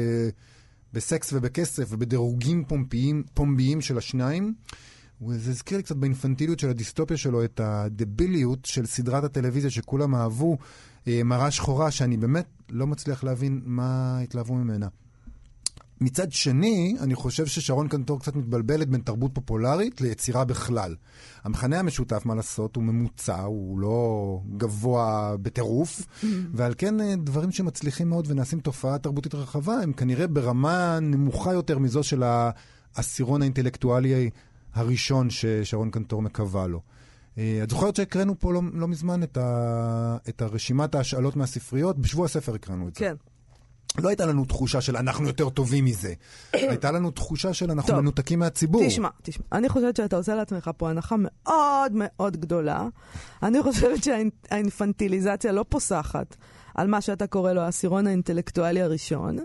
[0.92, 2.64] בסקס ובכסף ובדירוגים
[3.34, 4.54] פומביים של השניים.
[5.22, 10.56] וזה הזכיר לי קצת באינפנטיליות של הדיסטופיה שלו את הדביליות של סדרת הטלוויזיה שכולם אהבו,
[11.08, 14.88] אה, מראה שחורה, שאני באמת לא מצליח להבין מה התלהבו ממנה.
[16.00, 20.94] מצד שני, אני חושב ששרון קנטור קצת מתבלבלת בין תרבות פופולרית ליצירה בכלל.
[21.44, 26.06] המכנה המשותף, מה לעשות, הוא ממוצע, הוא לא גבוה בטירוף,
[26.54, 31.78] ועל כן אה, דברים שמצליחים מאוד ונעשים תופעה תרבותית רחבה, הם כנראה ברמה נמוכה יותר
[31.78, 32.22] מזו של
[32.96, 34.30] העשירון האינטלקטואלי
[34.76, 36.80] הראשון ששרון קנטור מקווה לו.
[37.38, 41.98] אה, את זוכרת שהקראנו פה לא, לא מזמן את, ה, את הרשימת ההשאלות מהספריות?
[41.98, 43.00] בשבוע הספר הקראנו את זה.
[43.00, 43.14] כן.
[43.98, 46.14] לא הייתה לנו תחושה של אנחנו יותר טובים מזה.
[46.52, 48.00] הייתה לנו תחושה של אנחנו טוב.
[48.00, 48.82] מנותקים מהציבור.
[48.86, 52.88] תשמע, תשמע, אני חושבת שאתה עושה לעצמך פה הנחה מאוד מאוד גדולה.
[53.42, 56.36] אני חושבת שהאינפנטיליזציה לא פוסחת
[56.74, 59.38] על מה שאתה קורא לו העשירון האינטלקטואלי הראשון.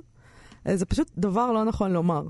[0.75, 2.23] זה פשוט דבר לא נכון לומר.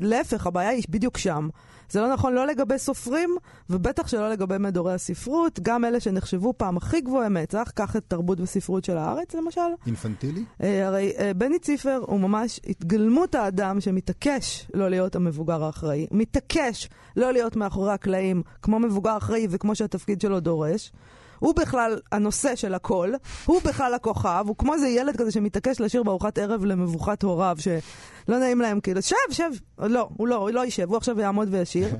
[0.00, 1.48] להפך, הבעיה היא בדיוק שם.
[1.90, 3.30] זה לא נכון לא לגבי סופרים,
[3.70, 8.40] ובטח שלא לגבי מדורי הספרות, גם אלה שנחשבו פעם הכי גבוהי מצח, קח את תרבות
[8.40, 9.60] וספרות של הארץ למשל.
[9.86, 10.44] אינפנטילי?
[10.62, 16.88] אה, הרי אה, בני ציפר הוא ממש התגלמות האדם שמתעקש לא להיות המבוגר האחראי, מתעקש
[17.16, 20.92] לא להיות מאחורי הקלעים כמו מבוגר אחראי וכמו שהתפקיד שלו דורש.
[21.38, 23.12] הוא בכלל הנושא של הכל,
[23.44, 28.38] הוא בכלל הכוכב, הוא כמו איזה ילד כזה שמתעקש לשיר בארוחת ערב למבוכת הוריו, שלא
[28.38, 31.88] נעים להם, כאילו, שב, שב, לא, הוא לא, הוא לא יישב, הוא עכשיו יעמוד וישיר.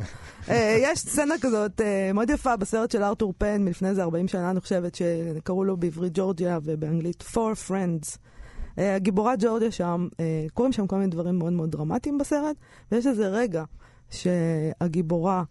[0.49, 4.51] אה, יש סצנה כזאת אה, מאוד יפה בסרט של ארתור פן מלפני איזה 40 שנה,
[4.51, 8.19] אני חושבת, שקראו לו בעברית ג'ורג'יה ובאנגלית Four Friends.
[8.79, 10.09] אה, הגיבורה ג'ורג'יה שם,
[10.55, 12.57] קורים שם כל מיני דברים מאוד מאוד דרמטיים בסרט,
[12.93, 13.65] ויש איזה רגע
[14.11, 15.43] שהגיבורה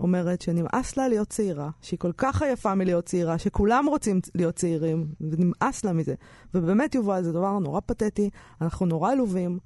[0.00, 5.06] אומרת שנמאס לה להיות צעירה, שהיא כל כך עייפה מלהיות צעירה, שכולם רוצים להיות צעירים,
[5.20, 6.14] ונמאס לה מזה.
[6.54, 9.58] ובאמת, יובל, זה דבר נורא פתטי, אנחנו נורא עלובים.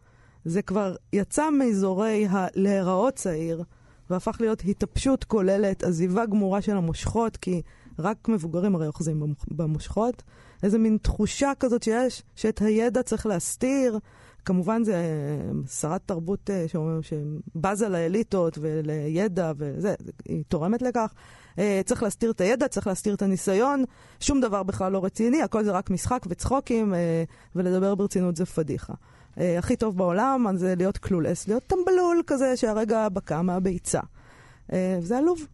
[0.44, 3.64] זה כבר יצא מאזורי הלהיראות צעיר,
[4.10, 7.62] והפך להיות התאפשות כוללת, עזיבה גמורה של המושכות, כי
[7.98, 10.22] רק מבוגרים הרי אוחזים במושכות.
[10.62, 13.98] איזה מין תחושה כזאת שיש, שאת הידע צריך להסתיר.
[14.44, 15.00] כמובן זה אה,
[15.80, 19.94] שרת תרבות אה, שאומר- שבזה לאליטות ולידע וזה,
[20.28, 21.14] היא תורמת לכך.
[21.58, 23.84] אה, צריך להסתיר את הידע, צריך להסתיר את הניסיון,
[24.20, 26.94] שום דבר בכלל לא רציני, הכל זה רק משחק וצחוקים,
[27.56, 28.92] ולדבר ברצינות זה פדיחה.
[29.36, 34.00] הכי טוב בעולם זה להיות קלולס, להיות טמבלול כזה שהרגע בקע מהביצה.
[35.00, 35.46] זה עלוב,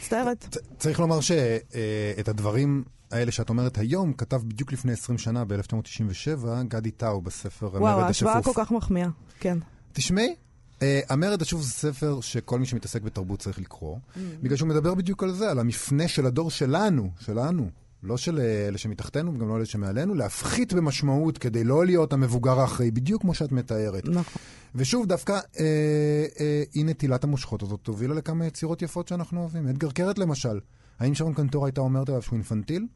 [0.00, 0.56] מצטערת.
[0.78, 6.90] צריך לומר שאת הדברים האלה שאת אומרת היום, כתב בדיוק לפני 20 שנה, ב-1997, גדי
[6.90, 8.56] טאו בספר וואו, המרד ההשוואה השפוף.
[8.56, 9.08] כל כך מחמיאה,
[9.40, 9.58] כן.
[9.92, 10.34] תשמעי,
[10.82, 13.98] אה, המרד השפוף זה ספר שכל מי שמתעסק בתרבות צריך לקרוא,
[14.42, 17.70] בגלל שהוא מדבר בדיוק על זה, על המפנה של הדור שלנו, שלנו.
[18.02, 22.60] לא של אה, אלה שמתחתנו וגם לא אלה שמעלינו, להפחית במשמעות כדי לא להיות המבוגר
[22.60, 24.08] האחראי, בדיוק כמו שאת מתארת.
[24.08, 24.42] נכון.
[24.74, 25.64] ושוב, דווקא אה,
[26.40, 29.68] אה, אי נטילת המושכות הזאת הובילה לכמה יצירות יפות שאנחנו אוהבים.
[29.68, 30.58] אדגר קרת למשל.
[31.00, 32.86] האם שרון קנטור הייתה אומרת עליו שהוא אינפנטיל?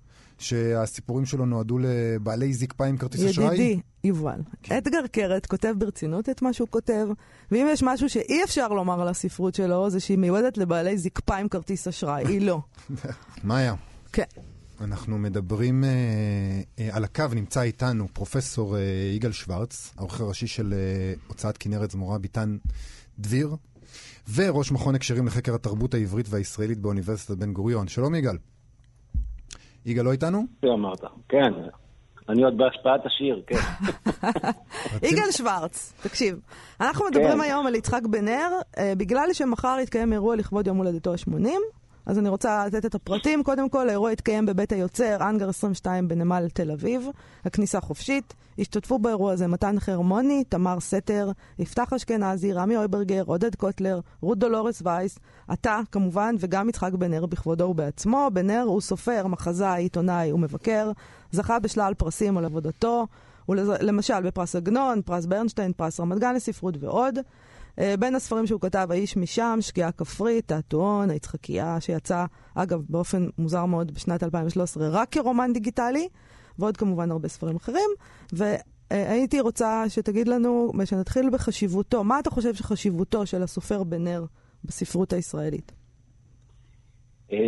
[0.41, 3.47] שהסיפורים שלו נועדו לבעלי זקפה עם כרטיס אשראי?
[3.47, 7.07] ידידי, יובל, אדגר קרת כותב ברצינות את מה שהוא כותב,
[7.51, 11.49] ואם יש משהו שאי אפשר לומר על הספרות שלו, זה שהיא מיועדת לבעלי זקפה עם
[11.49, 12.27] כרטיס אשראי.
[12.27, 12.61] היא לא.
[13.45, 13.75] מאיה,
[14.13, 14.25] כן.
[14.81, 15.89] אנחנו מדברים אה,
[16.79, 18.83] אה, על הקו, נמצא איתנו פרופסור אה,
[19.15, 22.57] יגאל שוורץ, העורך הראשי של אה, הוצאת כנרת זמורה ביטן
[23.19, 23.57] דביר,
[24.35, 27.89] וראש מכון הקשרים לחקר התרבות העברית והישראלית באוניברסיטת בן גוריון.
[27.89, 28.37] שלום יגאל.
[29.87, 30.47] יגאל לא איתנו?
[30.63, 31.53] זה אמרת, כן.
[32.29, 33.57] אני עוד בהשפעת השיר, כן.
[35.09, 36.41] יגאל שוורץ, תקשיב,
[36.81, 37.41] אנחנו מדברים כן.
[37.41, 41.49] היום על יצחק בן אה, בגלל שמחר יתקיים אירוע לכבוד יום הולדתו ה-80,
[42.07, 43.43] אז אני רוצה לתת את הפרטים.
[43.43, 47.07] קודם כל, האירוע יתקיים בבית היוצר, אנגר 22 בנמל תל אביב,
[47.45, 48.35] הכניסה חופשית.
[48.59, 54.83] השתתפו באירוע הזה מתן חרמוני, תמר סתר, יפתח אשכנזי, רמי הויברגר, עודד קוטלר, רות דולורס
[54.85, 55.19] וייס,
[55.53, 58.29] אתה כמובן, וגם יצחק בן אר בכבודו ובעצמו.
[58.33, 60.93] בן אר הוא סופר, מחזאי, עיתונאי ומבקר,
[61.33, 63.07] זכה בשלל פרסים על עבודתו.
[63.49, 67.19] ולמשל בפרס עגנון, פרס ברנשטיין, פרס רמת גן לספרות ועוד.
[67.79, 73.67] אה, בין הספרים שהוא כתב, האיש משם, שקיעה כפרית, תיאטרון, היצחקייה, שיצא, אגב, באופן מוזר
[73.67, 76.09] מאוד בשנת 2013, רק כרומן דיגיטלי,
[76.59, 77.91] ועוד כמובן הרבה ספרים אחרים.
[78.33, 84.25] והייתי רוצה שתגיד לנו, שנתחיל בחשיבותו, מה אתה חושב שחשיבותו של הסופר בן נר
[84.65, 85.73] בספרות הישראלית?
[87.33, 87.39] אה,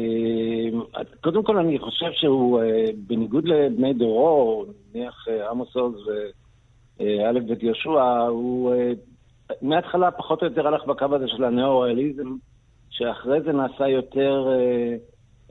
[1.21, 5.95] קודם כל, אני חושב שהוא, אה, בניגוד לבני דורו, נניח אה, עמוס עוז
[6.99, 8.75] ואלף בית יהושע, הוא,
[9.63, 12.37] מההתחלה פחות או יותר הלך בקו הזה של הנאו-ריאליזם,
[12.91, 14.97] שאחרי זה נעשה יותר אה,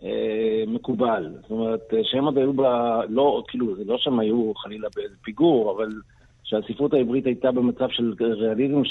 [0.04, 1.30] אה, מקובל.
[1.42, 2.62] זאת אומרת, שהם עוד היו ב...
[3.10, 5.90] לא, כאילו, זה לא שהם היו חלילה באיזה פיגור, אבל
[6.44, 8.82] שהספרות העברית הייתה במצב של ריאליזם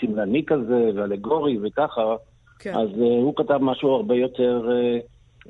[0.00, 2.16] סמלני כזה, ואלגורי וככה,
[2.58, 2.74] כן.
[2.74, 4.68] אז אה, הוא כתב משהו הרבה יותר...
[4.70, 4.98] אה,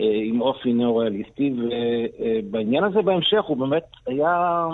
[0.01, 4.67] אה, עם אופי נאו-ריאליסטי, ובעניין הזה בהמשך הוא באמת היה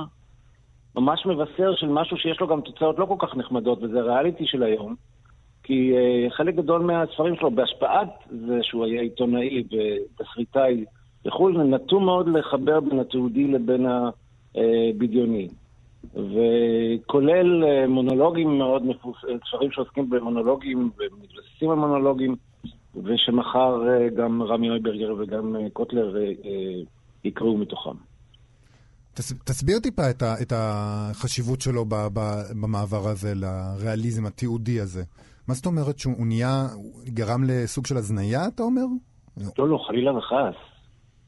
[0.97, 4.63] ממש מבשר של משהו שיש לו גם תוצאות לא כל כך נחמדות, וזה הריאליטי של
[4.63, 4.95] היום.
[5.63, 10.85] כי uh, חלק גדול מהספרים שלו, בהשפעת זה שהוא היה עיתונאי ותסריטאי
[11.27, 13.87] וכו', נטו מאוד לחבר בין התיעודי לבין
[14.55, 15.49] הבדיוני.
[16.15, 22.37] וכולל uh, מונולוגים מאוד מפורסמים, ספרים שעוסקים במונולוגים ומתבססים על מונולוגים,
[23.05, 23.83] ושמחר
[24.17, 26.17] גם רמי אויברגר וגם קוטלר
[27.25, 28.08] יקראו מתוכם.
[29.45, 32.21] תסביר טיפה את, ה, את החשיבות שלו ב, ב,
[32.63, 35.03] במעבר הזה לריאליזם התיעודי הזה.
[35.49, 36.67] מה זאת אומרת שהוא נהיה,
[37.09, 38.85] גרם לסוג של הזניה, אתה אומר?
[39.59, 40.55] לא, לא, חלילה וחס.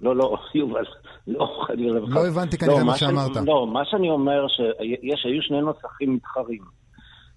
[0.01, 0.85] לא, לא, יובל,
[1.27, 2.15] לא, חלילה וחס.
[2.15, 3.37] לא הבנתי כנראה לא, מה שאמרת.
[3.47, 6.63] לא, מה שאני אומר, שיש, היו שני נוסחים מתחרים.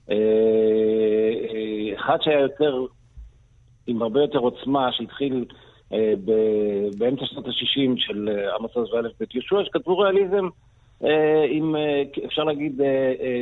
[0.09, 0.15] אה,
[1.49, 2.85] אה, אחד שהיה יותר,
[3.87, 5.45] עם הרבה יותר עוצמה, שהתחיל
[6.97, 10.47] באמצע שנות ה-60 של עמוס עוז ואלף בית יהושע, שכתבו ריאליזם
[11.49, 11.75] עם,
[12.25, 12.81] אפשר להגיד,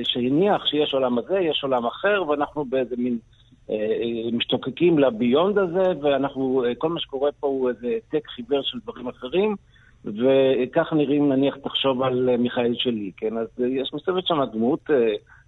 [0.04, 3.18] שהניח שיש עולם הזה, יש עולם אחר, ואנחנו באיזה מין
[4.34, 9.56] משתוקקים לביונד הזה, ואנחנו, כל מה שקורה פה הוא איזה העתק חיוור של דברים אחרים,
[10.06, 13.38] וכך נראים, נניח, תחשוב על מיכאל שלי, כן?
[13.38, 14.90] אז יש מסתובבת שם דמות,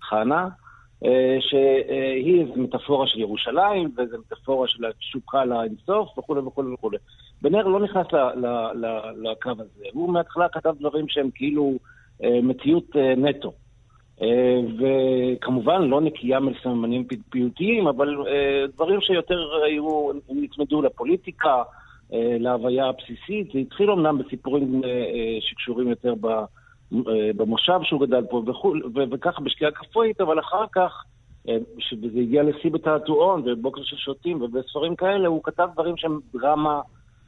[0.01, 0.62] חנה, אה,
[1.39, 6.97] שהיא איזו מטאפורה של ירושלים, ואיזו מטאפורה של התשוקה לאינסוף וכולי וכולי וכולי.
[7.41, 8.07] בנר לא נכנס
[9.21, 9.85] לקו הזה.
[9.93, 11.73] הוא מההתחלה כתב דברים שהם כאילו
[12.23, 13.53] אה, מציאות אה, נטו.
[14.79, 18.15] וכמובן לא נקייה מסממנים פיוטיים, אבל
[18.75, 21.63] דברים שיותר היו, נצמדו לפוליטיקה,
[22.11, 23.51] להוויה הבסיסית.
[23.53, 24.81] זה התחיל אמנם בסיפורים
[25.39, 26.27] שקשורים יותר ב...
[27.35, 28.73] במושב שהוא גדל פה וכו',
[29.11, 31.03] וככה בשקיעה כפרית, אבל אחר כך,
[31.49, 36.81] אה, כשזה הגיע לשיא בתיאטרון ובוקר של שוטים ובספרים כאלה, הוא כתב דברים שהם דרמה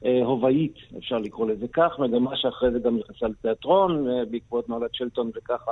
[0.06, 4.90] אה, הובאית, אפשר לקרוא לזה כך, מגמה שאחרי זה גם נכנסה לתיאטרון, אה, בעקבות נולד
[4.94, 5.72] שלטון וככה.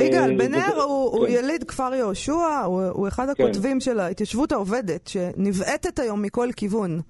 [0.00, 1.32] יגאל, בנר הוא כן.
[1.32, 3.44] יליד כפר יהושע, הוא אחד כן.
[3.44, 7.00] הכותבים של ההתיישבות העובדת, שנבעטת היום מכל כיוון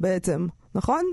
[0.00, 0.46] בעצם.
[0.74, 1.04] נכון?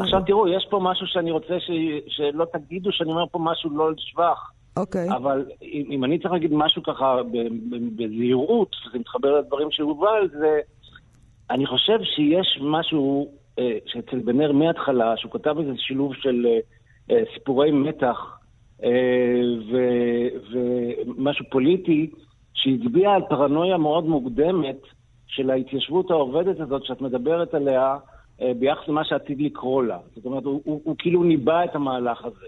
[0.00, 1.70] עכשיו תראו, יש פה משהו שאני רוצה ש...
[2.06, 4.50] שלא תגידו שאני אומר פה משהו לא לשבח.
[4.76, 5.08] אוקיי.
[5.10, 7.16] אבל אם, אם אני צריך להגיד משהו ככה
[7.96, 10.60] בזהירות, וזה מתחבר לדברים שהובל, זה...
[11.50, 16.58] אני חושב שיש משהו אה, שאצל בנר מההתחלה, שהוא כתב איזה שילוב של אה,
[17.10, 18.38] אה, סיפורי מתח
[18.84, 18.90] אה,
[19.70, 19.76] ו,
[20.50, 22.10] ומשהו פוליטי,
[22.54, 24.80] שהצביע על פרנויה מאוד מוקדמת
[25.26, 27.96] של ההתיישבות העובדת הזאת שאת מדברת עליה,
[28.58, 29.98] ביחס למה שעתיד לקרוא לה.
[30.14, 32.46] זאת אומרת, הוא, הוא, הוא כאילו ניבא את המהלך הזה.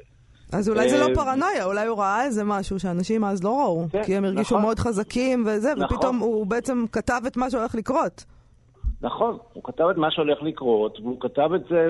[0.52, 3.84] אז אולי זה לא אה, פרנויה, אולי הוא ראה איזה משהו שאנשים אז לא ראו.
[3.92, 4.62] כן, כי הם הרגישו נכון.
[4.62, 5.96] מאוד חזקים וזה, נכון.
[5.96, 8.24] ופתאום הוא בעצם כתב את מה שהולך לקרות.
[9.02, 11.88] נכון, הוא כתב את מה שהולך לקרות, והוא כתב את זה...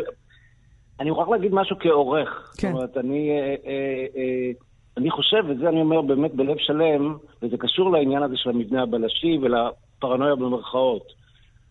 [1.01, 2.53] אני מוכרח להגיד משהו כעורך.
[2.59, 2.69] כן.
[2.69, 4.51] זאת אומרת, אני, אה, אה, אה,
[4.97, 9.39] אני חושב, וזה אני אומר באמת בלב שלם, וזה קשור לעניין הזה של המבנה הבלשי
[9.43, 11.20] ולפרנויה במרכאות.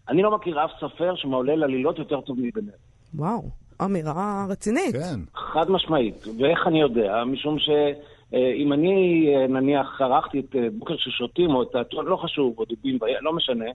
[0.10, 2.72] אני לא מכיר אף סופר שמעולל עלילות יותר טוב מבנר.
[3.16, 3.44] וואו,
[3.86, 4.96] אמירה רצינית.
[4.96, 5.20] כן.
[5.36, 6.26] חד משמעית.
[6.40, 7.24] ואיך אני יודע?
[7.26, 12.66] משום שאם אני נניח ערכתי את בוקר של שוטים, או את התואר, לא חשוב, או
[12.66, 13.66] דובים, לא משנה,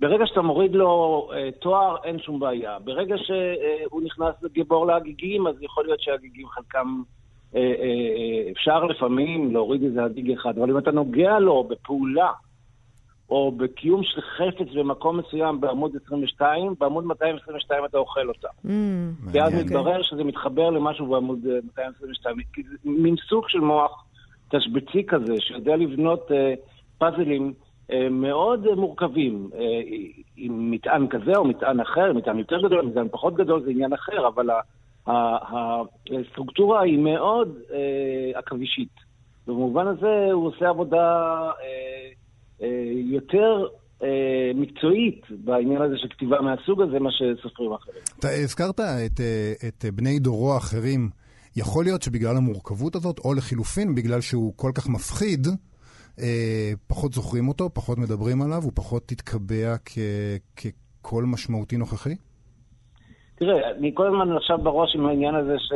[0.00, 1.28] ברגע שאתה מוריד לו
[1.60, 2.78] תואר, אין שום בעיה.
[2.84, 7.02] ברגע שהוא נכנס לגיבור להגיגים, אז יכול להיות שהגיגים חלקם...
[8.52, 12.30] אפשר לפעמים להוריד איזה הדיג אחד, אבל אם אתה נוגע לו בפעולה
[13.30, 18.48] או בקיום של חפץ במקום מסוים בעמוד 22, בעמוד 222 אתה אוכל אותה.
[18.48, 18.68] Mm,
[19.32, 19.56] ואז okay.
[19.56, 22.36] מתברר שזה מתחבר למשהו בעמוד 222.
[22.56, 24.04] זה מין סוג של מוח
[24.48, 26.34] תשבצי כזה, שיודע לבנות uh,
[26.98, 27.52] פאזלים
[27.90, 29.50] uh, מאוד מורכבים,
[30.36, 34.28] עם מטען כזה או מטען אחר, מטען יותר גדול, מטען פחות גדול, זה עניין אחר,
[34.28, 34.50] אבל
[35.06, 37.58] הסטרוקטורה היא מאוד
[38.34, 39.06] עכבישית.
[39.46, 41.42] במובן הזה הוא עושה עבודה...
[41.62, 42.25] אה,
[43.10, 43.66] יותר
[44.02, 48.02] אה, מקצועית בעניין הזה של כתיבה מהסוג הזה, מה שסופרים אחרים.
[48.18, 51.10] אתה הזכרת את, אה, את בני דורו האחרים.
[51.56, 55.46] יכול להיות שבגלל המורכבות הזאת, או לחילופין, בגלל שהוא כל כך מפחיד,
[56.18, 59.74] אה, פחות זוכרים אותו, פחות מדברים עליו, הוא פחות תתקבע
[60.56, 62.14] כקול משמעותי נוכחי?
[63.36, 65.72] תראה, אני כל הזמן עכשיו בראש עם העניין הזה ש...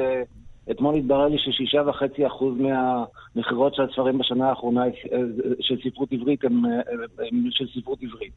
[0.70, 4.82] אתמול התברר לי ששישה וחצי אחוז מהמכירות של הספרים בשנה האחרונה
[5.60, 6.64] של ספרות עברית הם,
[7.18, 8.32] הם של ספרות עברית.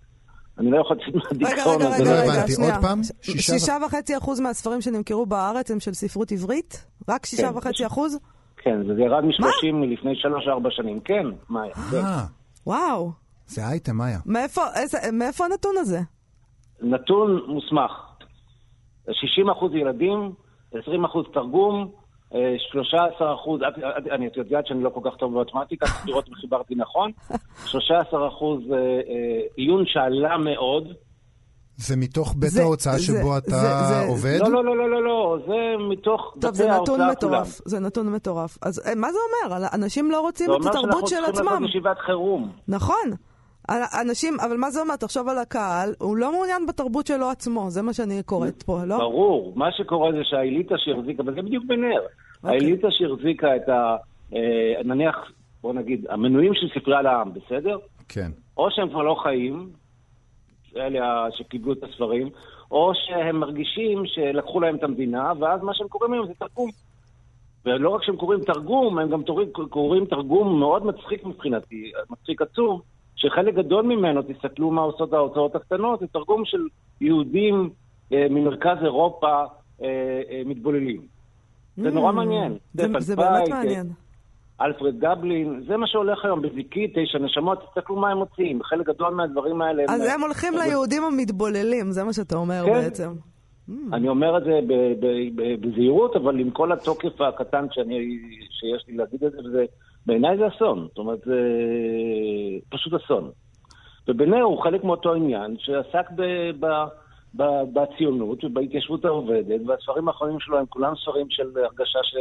[0.58, 2.04] אני לא יכול לצאת מהדיכאון רגע, הזה.
[2.04, 2.52] לא רגע, רגע, הבנתי.
[2.52, 2.76] שנייה.
[2.76, 3.02] עוד פעם?
[3.22, 6.86] שישה וחצי אחוז מהספרים שנמכרו בארץ הם של ספרות עברית?
[7.10, 7.58] רק שישה כן.
[7.58, 8.20] וחצי אחוז?
[8.58, 11.00] כן, וזה ירד מ-30 מלפני שלוש-ארבע שנים.
[11.00, 11.74] כן, מאיה.
[11.74, 11.98] כן.
[11.98, 12.24] אה,
[12.68, 13.12] וואו.
[13.48, 14.20] זה אייטם, מאיה.
[14.26, 16.00] מאיפה, איזה, מאיפה הנתון הזה?
[16.82, 17.92] נתון מוסמך.
[19.12, 20.32] 60 אחוז ילדים,
[20.82, 21.92] 20 אחוז תרגום,
[22.72, 23.62] 13 אחוז,
[24.12, 27.12] אני, את יודעת שאני לא כל כך טוב במתמטיקה, צריך לראות אם חיברתי נכון.
[27.72, 28.82] 13 אחוז אה, אה,
[29.56, 30.88] עיון שעלה מאוד.
[31.78, 34.38] זה מתוך בית זה- ההוצאה זה- שבו זה- אתה זה- עובד?
[34.42, 35.54] לא, לא, לא, לא, לא, לא, זה
[35.90, 37.58] מתוך טוב, זה בתי נתון ההוצאה מטורף.
[37.58, 37.70] כולם.
[37.70, 38.58] זה נתון מטורף.
[38.62, 39.58] אז אה, מה זה אומר?
[39.74, 41.64] אנשים לא רוצים זה את אומר התרבות שאנחנו של צריכים עצמם.
[41.64, 42.52] לעשות ישיבת חירום.
[42.68, 43.12] נכון.
[44.02, 44.96] אנשים, אבל מה זה אומר?
[44.96, 48.98] תחשוב על הקהל, הוא לא מעוניין בתרבות שלו עצמו, זה מה שאני קוראת פה, לא?
[48.98, 49.54] ברור.
[49.56, 52.02] מה שקורה זה שהאליטה שהחזיקה, וזה בדיוק בנר,
[52.44, 52.58] אוקיי.
[52.58, 53.96] האליטה שהחזיקה את ה...
[54.36, 55.32] אה, נניח,
[55.62, 57.78] בוא נגיד, המנויים של ספרייה לעם, בסדר?
[58.10, 58.32] כן.
[58.58, 59.70] או שהם כבר לא חיים,
[60.78, 62.30] אלה שקיבלו את הספרים,
[62.72, 66.70] או שהם מרגישים שלקחו להם את המדינה, ואז מה שהם קוראים היום זה תרגום.
[67.66, 69.22] ולא רק שהם קוראים תרגום, הם גם
[69.70, 72.82] קוראים תרגום מאוד מצחיק מבחינתי, מצחיק עצוב,
[73.16, 76.62] שחלק גדול ממנו, תסתכלו מה עושות ההוצאות הקטנות, זה תרגום של
[77.02, 77.70] יהודים
[78.14, 79.44] אה, ממרכז אירופה
[79.82, 79.88] אה,
[80.30, 81.13] אה, מתבוללים.
[81.78, 82.52] זה נורא מעניין.
[82.52, 82.58] Mm.
[82.74, 83.90] זה- סטפן זה באמת מעניין.
[84.62, 88.64] אלפרד דבלין, זה מה שהולך היום בזיקית, תשע נשמות, תסתכלו מה הם מוציאים.
[88.64, 89.84] חלק גדול מהדברים האלה...
[89.90, 92.74] אז הם הולכים ליהודים המתבוללים, זה מה שאתה אומר כן.
[92.74, 93.12] בעצם.
[93.94, 94.60] אני אומר את זה
[95.62, 99.66] בזהירות, אבל עם כל התוקף הקטן שיש לי להגיד את זה, וזה,
[100.06, 100.88] בעיניי זה אסון.
[100.90, 101.36] זאת אומרת, זה
[102.70, 103.30] פשוט אסון.
[104.08, 106.22] ובנר הוא חלק מאותו עניין שעסק ב,
[107.74, 112.16] בציונות ובהתיישבות העובדת, והספרים האחרונים שלו הם כולם ספרים של הרגשה ש,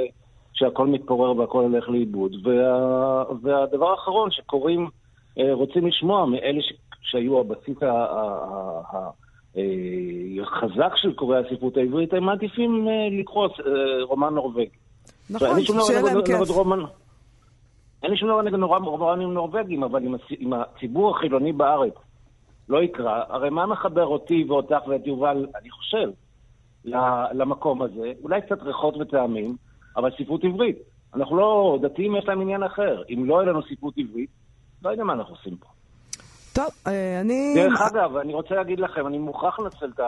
[0.53, 2.47] שהכל מתפורר והכל הולך לאיבוד.
[2.47, 4.89] וה, והדבר האחרון שקוראים,
[5.39, 7.77] אה, רוצים לשמוע מאלה ש, שהיו הבסיס
[10.43, 14.69] החזק של קוראי הספרות העברית, הם מעדיפים אה, לקרוא אה, רומן נורבגי.
[15.31, 16.37] נכון, שיהיה להם כיף.
[18.03, 18.55] אין לי שום דבר נגד
[19.33, 20.03] נורבגים, אבל
[20.41, 21.95] אם הציבור החילוני בארץ
[22.69, 26.09] לא יקרא, הרי מה מחבר אותי ואותך ואת יובל, אני חושב,
[27.33, 28.13] למקום הזה?
[28.23, 29.57] אולי קצת ריחות וטעמים,
[29.97, 30.77] אבל ספרות עברית.
[31.15, 33.03] אנחנו לא, דתיים יש להם עניין אחר.
[33.11, 34.31] אם לא יהיה לנו ספרות עברית,
[34.83, 35.67] לא יודע מה אנחנו עושים פה.
[36.53, 37.55] טוב, אה, אני...
[37.55, 40.01] דרך אגב, אני רוצה להגיד לכם, אני מוכרח לנצל את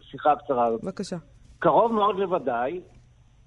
[0.00, 0.84] השיחה הקצרה הזאת.
[0.84, 1.16] בבקשה.
[1.58, 2.80] קרוב מאוד לוודאי,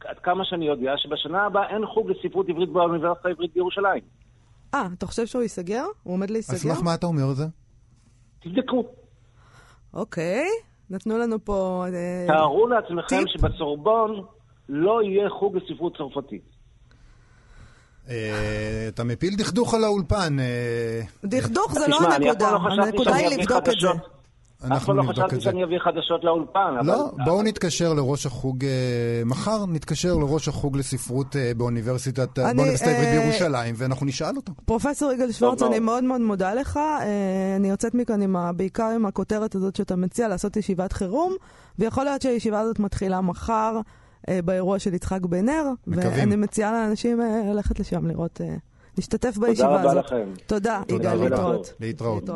[0.06, 4.04] עד כמה שאני יודע, שבשנה הבאה אין חוג לספרות עברית באוניברסיטה העברית בירושלים.
[4.74, 5.86] אה, אתה חושב שהוא ייסגר?
[6.04, 6.72] הוא עומד להיסגר?
[6.72, 7.46] לך מה אתה אומר על זה?
[8.40, 8.84] תבדקו.
[9.94, 10.48] אוקיי,
[10.90, 11.86] נתנו לנו פה...
[11.94, 13.30] אה, תארו לעצמכם טיפ?
[13.30, 14.26] שבסורבון
[14.70, 16.42] לא יהיה חוג לספרות צרפתית.
[18.10, 20.40] אה, אתה מפיל דכדוך על האולפן.
[20.40, 24.19] אה, דכדוך זה לא הנקודה, לא הנקודה היא לבדוק את זה.
[24.60, 24.72] חדשות.
[24.72, 25.44] אף אנחנו פעם לא נבדוק חשבתי את זה.
[25.44, 26.74] שאני אביא חדשות לאולפן.
[26.84, 28.70] לא, אבל- בואו נתקשר לראש החוג, אה,
[29.26, 34.54] מחר נתקשר לראש החוג לספרות אה, באוניברסיטת אני, באוניברסיטה העברית אה, בירושלים, ואנחנו נשאל אותו.
[34.66, 35.62] פרופסור יגאל שוורץ.
[35.62, 36.78] אני מאוד מאוד מודה לך.
[36.78, 37.04] אה,
[37.56, 41.34] אני יוצאת מכאן עם ה, בעיקר עם הכותרת הזאת שאתה מציע לעשות ישיבת חירום,
[41.80, 43.80] ויכול להיות שהישיבה הזאת מתחילה מחר
[44.30, 46.10] אה, באירוע של יצחק בן נר, מקווים.
[46.20, 48.56] ואני מציעה לאנשים אה, ללכת לשם לראות, אה,
[48.98, 50.06] להשתתף בישיבה רבה הזאת.
[50.06, 50.26] לכם.
[50.48, 51.30] תודה, תודה יגאל, רבה.
[51.30, 51.74] להתראות.
[51.80, 52.30] להתראות.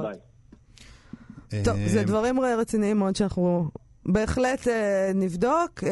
[1.64, 3.70] טוב, אה, זה דברים רציניים מאוד שאנחנו
[4.06, 5.84] בהחלט אה, נבדוק.
[5.84, 5.90] אה,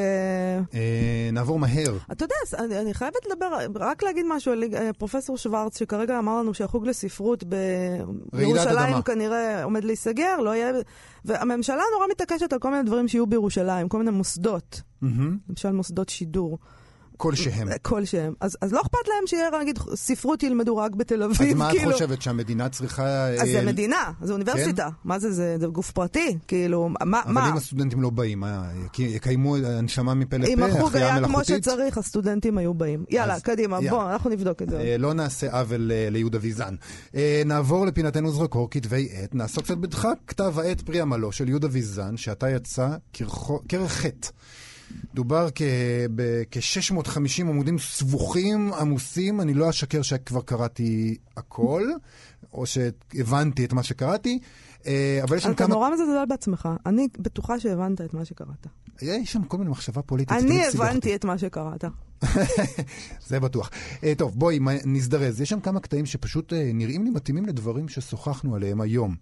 [0.73, 1.97] אה, נעבור מהר.
[2.11, 6.39] אתה יודע, אני, אני חייבת לדבר, רק להגיד משהו על אה, פרופסור שוורץ, שכרגע אמר
[6.39, 7.43] לנו שהחוג לספרות
[8.33, 9.01] בירושלים.
[9.01, 10.71] כנראה עומד להיסגר, לא יהיה...
[11.25, 15.37] והממשלה נורא מתעקשת על כל מיני דברים שיהיו בירושלים, כל מיני מוסדות, מהמם.
[15.49, 16.57] למשל מוסדות שידור,
[17.21, 17.67] כלשהם.
[17.81, 18.33] כלשהם.
[18.39, 21.75] אז, אז לא אכפת להם שיהיה, נגיד, ספרות ילמדו רק בתל אביב, אז מה את
[21.77, 21.91] כאילו.
[21.91, 23.27] חושבת, שהמדינה צריכה...
[23.29, 24.89] אז אה, זה מדינה, זה אוניברסיטה.
[25.03, 26.37] מה זה, זה, זה גוף פרטי?
[26.47, 27.21] כאילו, מה?
[27.25, 27.49] אבל מה?
[27.49, 31.43] אם הסטודנטים לא באים, מה, יקי- יקיימו הנשמה מפה לפה, אם החוג היה כמו?
[31.43, 33.05] שצריך, הסטודנטים היו באים.
[33.09, 33.89] יאללה, אז- קדימה, יאללה.
[33.91, 34.79] בוא, אנחנו נבדוק את זה.
[34.79, 36.75] אה, לא נעשה עוול אה, ליהודה ויזן.
[37.15, 39.35] אה, נעבור לפינתנו זרקור, כתבי עת.
[39.35, 42.89] נעסוק קצת בדחק כתב העת פרי עמלו של יהודה ויזן, שעתה יצא
[43.69, 44.27] כרך חטא.
[45.13, 45.47] דובר
[46.15, 51.83] בכ-650 עמודים סבוכים, עמוסים, אני לא אשקר שכבר קראתי הכל,
[52.53, 54.39] או שהבנתי את מה שקראתי,
[54.85, 55.73] אה, אבל יש שם אתה כמה...
[55.73, 56.69] נורא מזלזל בעצמך.
[56.85, 58.67] אני בטוחה שהבנת את מה שקראת.
[59.01, 60.37] יש שם כל מיני מחשבה פוליטית.
[60.37, 60.65] אני.
[60.65, 61.85] הבנתי את מה שקראת.
[63.27, 63.69] זה בטוח.
[64.03, 65.41] אה, טוב, בואי נזדרז.
[65.41, 69.15] יש שם כמה קטעים שפשוט אה, נראים לי מתאימים לדברים ששוחחנו עליהם היום.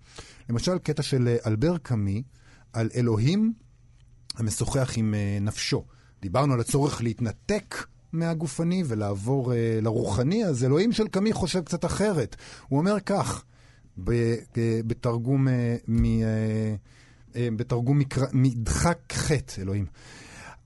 [0.50, 2.24] למשל, קטע של אה, אלבר קאמי
[2.74, 3.54] על אלוהים
[4.40, 5.86] המשוחח עם אה, נפשו.
[6.22, 12.36] דיברנו על הצורך להתנתק מהגופני ולעבור uh, לרוחני, אז אלוהים של קמי חושב קצת אחרת.
[12.68, 13.44] הוא אומר כך,
[13.98, 14.02] uh,
[14.88, 15.52] בתרגום, uh,
[15.88, 16.04] מ,
[17.36, 19.86] בתרגום מקרא, מדחק חטא, אלוהים.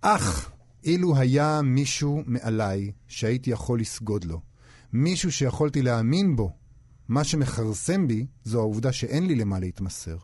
[0.02, 0.52] אך,
[0.84, 4.42] אילו היה מישהו מעליי שהייתי יכול לסגוד לו,
[4.94, 6.52] מישהו שיכולתי להאמין בו,
[7.08, 10.18] מה שמכרסם בי זו העובדה שאין לי למה להתמסר.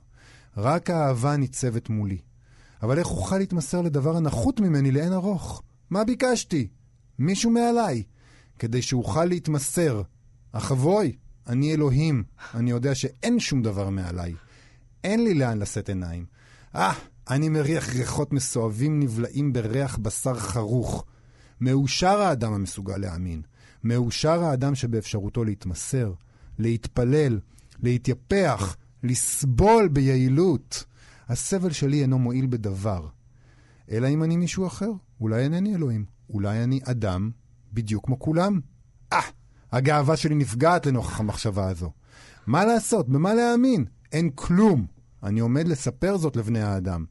[0.57, 2.17] רק האהבה ניצבת מולי.
[2.81, 5.61] אבל איך אוכל להתמסר לדבר הנחות ממני לאין ארוך?
[5.89, 6.67] מה ביקשתי?
[7.19, 8.03] מישהו מעליי.
[8.59, 10.01] כדי שאוכל להתמסר.
[10.51, 11.15] אך אבוי,
[11.47, 12.23] אני אלוהים,
[12.53, 14.35] אני יודע שאין שום דבר מעליי.
[15.03, 16.25] אין לי לאן לשאת עיניים.
[16.75, 16.93] אה,
[17.29, 21.05] אני מריח ריחות מסואבים נבלעים בריח בשר חרוך.
[21.61, 23.41] מאושר האדם המסוגל להאמין.
[23.83, 26.13] מאושר האדם שבאפשרותו להתמסר,
[26.59, 27.39] להתפלל,
[27.83, 30.83] להתייפח, לסבול ביעילות.
[31.29, 33.07] הסבל שלי אינו מועיל בדבר.
[33.91, 34.91] אלא אם אני מישהו אחר.
[35.21, 36.05] אולי אינני אלוהים.
[36.29, 37.31] אולי אני אדם
[37.73, 38.59] בדיוק כמו כולם.
[39.13, 39.19] אה,
[39.71, 41.91] הגאווה שלי נפגעת לנוכח המחשבה הזו.
[42.47, 43.09] מה לעשות?
[43.09, 43.85] במה להאמין?
[44.11, 44.85] אין כלום.
[45.23, 47.05] אני עומד לספר זאת לבני האדם.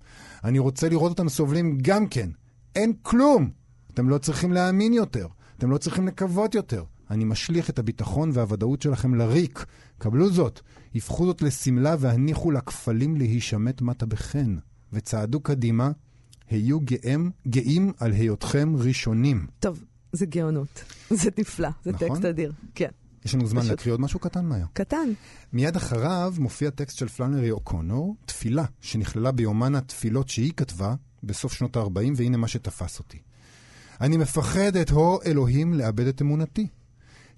[0.45, 2.31] אני רוצה לראות אותם סובלים גם כן.
[2.77, 3.51] אין כלום!
[3.95, 5.27] אתם לא צריכים להאמין יותר.
[5.59, 6.85] אתם לא צריכים לקוות יותר.
[7.11, 9.65] אני משליך את הביטחון והוודאות שלכם לריק.
[9.99, 10.61] קבלו זאת,
[10.95, 14.57] הפכו זאת לשמלה והניחו לכפלים להישמט מטה בחן.
[14.93, 15.91] וצעדו קדימה,
[16.51, 19.47] היו גאים, גאים על היותכם ראשונים.
[19.61, 20.85] טוב, זה גאונות.
[21.11, 22.09] זה נפלא, זה נכון?
[22.09, 22.53] טקסט אדיר.
[22.75, 22.89] כן.
[23.25, 23.71] יש לנו זמן פשוט.
[23.71, 24.65] להקריא עוד משהו קטן מהר.
[24.73, 25.13] קטן.
[25.53, 31.77] מיד אחריו מופיע טקסט של פלנרי אוקונור, תפילה, שנכללה ביומן התפילות שהיא כתבה בסוף שנות
[31.77, 33.19] ה-40, והנה מה שתפס אותי.
[34.01, 36.67] אני מפחד את הו אלוהים לאבד את אמונתי.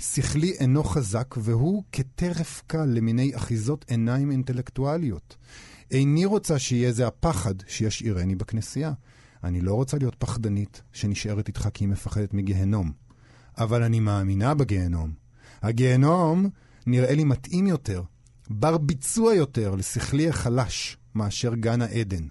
[0.01, 5.36] שכלי אינו חזק, והוא כטרף קל למיני אחיזות עיניים אינטלקטואליות.
[5.90, 8.92] איני רוצה שיהיה זה הפחד שישאירני בכנסייה.
[9.44, 12.92] אני לא רוצה להיות פחדנית שנשארת איתך כי היא מפחדת מגיהנום.
[13.59, 15.12] אבל אני מאמינה בגיהנום.
[15.62, 16.48] הגיהנום
[16.86, 18.03] נראה לי מתאים יותר,
[18.51, 22.26] בר ביצוע יותר לשכלי החלש מאשר גן העדן.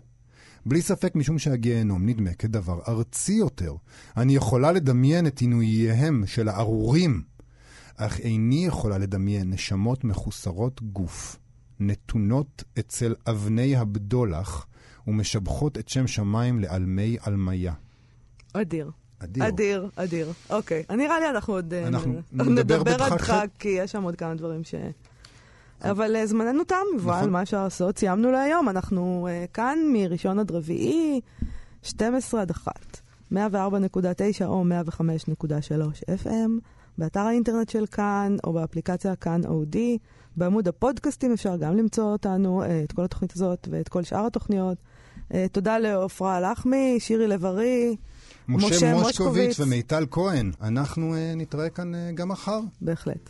[0.65, 3.75] בלי ספק משום שהגיהנום נדמה כדבר ארצי יותר.
[4.17, 7.28] אני יכולה לדמיין את עינוייהם של הארורים,
[8.01, 11.39] אך איני יכולה לדמיין נשמות מחוסרות גוף,
[11.79, 14.67] נתונות אצל אבני הבדולח,
[15.07, 17.73] ומשבחות את שם שמיים לעלמי עלמיה.
[18.53, 18.91] אדיר.
[19.19, 19.47] אדיר.
[19.47, 20.31] אדיר, אדיר.
[20.49, 20.83] אוקיי.
[20.89, 24.63] נראה לי אנחנו עוד אה, אנחנו נדבר נדבר חג, כי יש שם עוד כמה דברים
[24.63, 24.75] ש...
[25.81, 27.29] אבל אה, זמננו תם, יובל, נכון.
[27.29, 27.97] מה אפשר לעשות?
[27.97, 28.69] סיימנו להיום.
[28.69, 31.21] אנחנו אה, כאן מראשון עד רביעי,
[31.83, 32.71] 12 עד 1,
[33.33, 33.37] 104.9
[34.45, 35.45] או 105.3
[36.23, 36.49] FM,
[36.99, 39.97] באתר האינטרנט של כאן, או באפליקציה כאן אודי.
[40.37, 44.77] בעמוד הפודקאסטים אפשר גם למצוא אותנו, אה, את כל התוכנית הזאת ואת כל שאר התוכניות.
[45.33, 47.95] אה, תודה לעופרה לחמי, שירי לב-ארי.
[48.47, 49.59] משה משה מושקוביץ.
[49.59, 52.59] ומיטל כהן, אנחנו uh, נתראה כאן גם מחר.
[52.81, 53.27] בהחלט.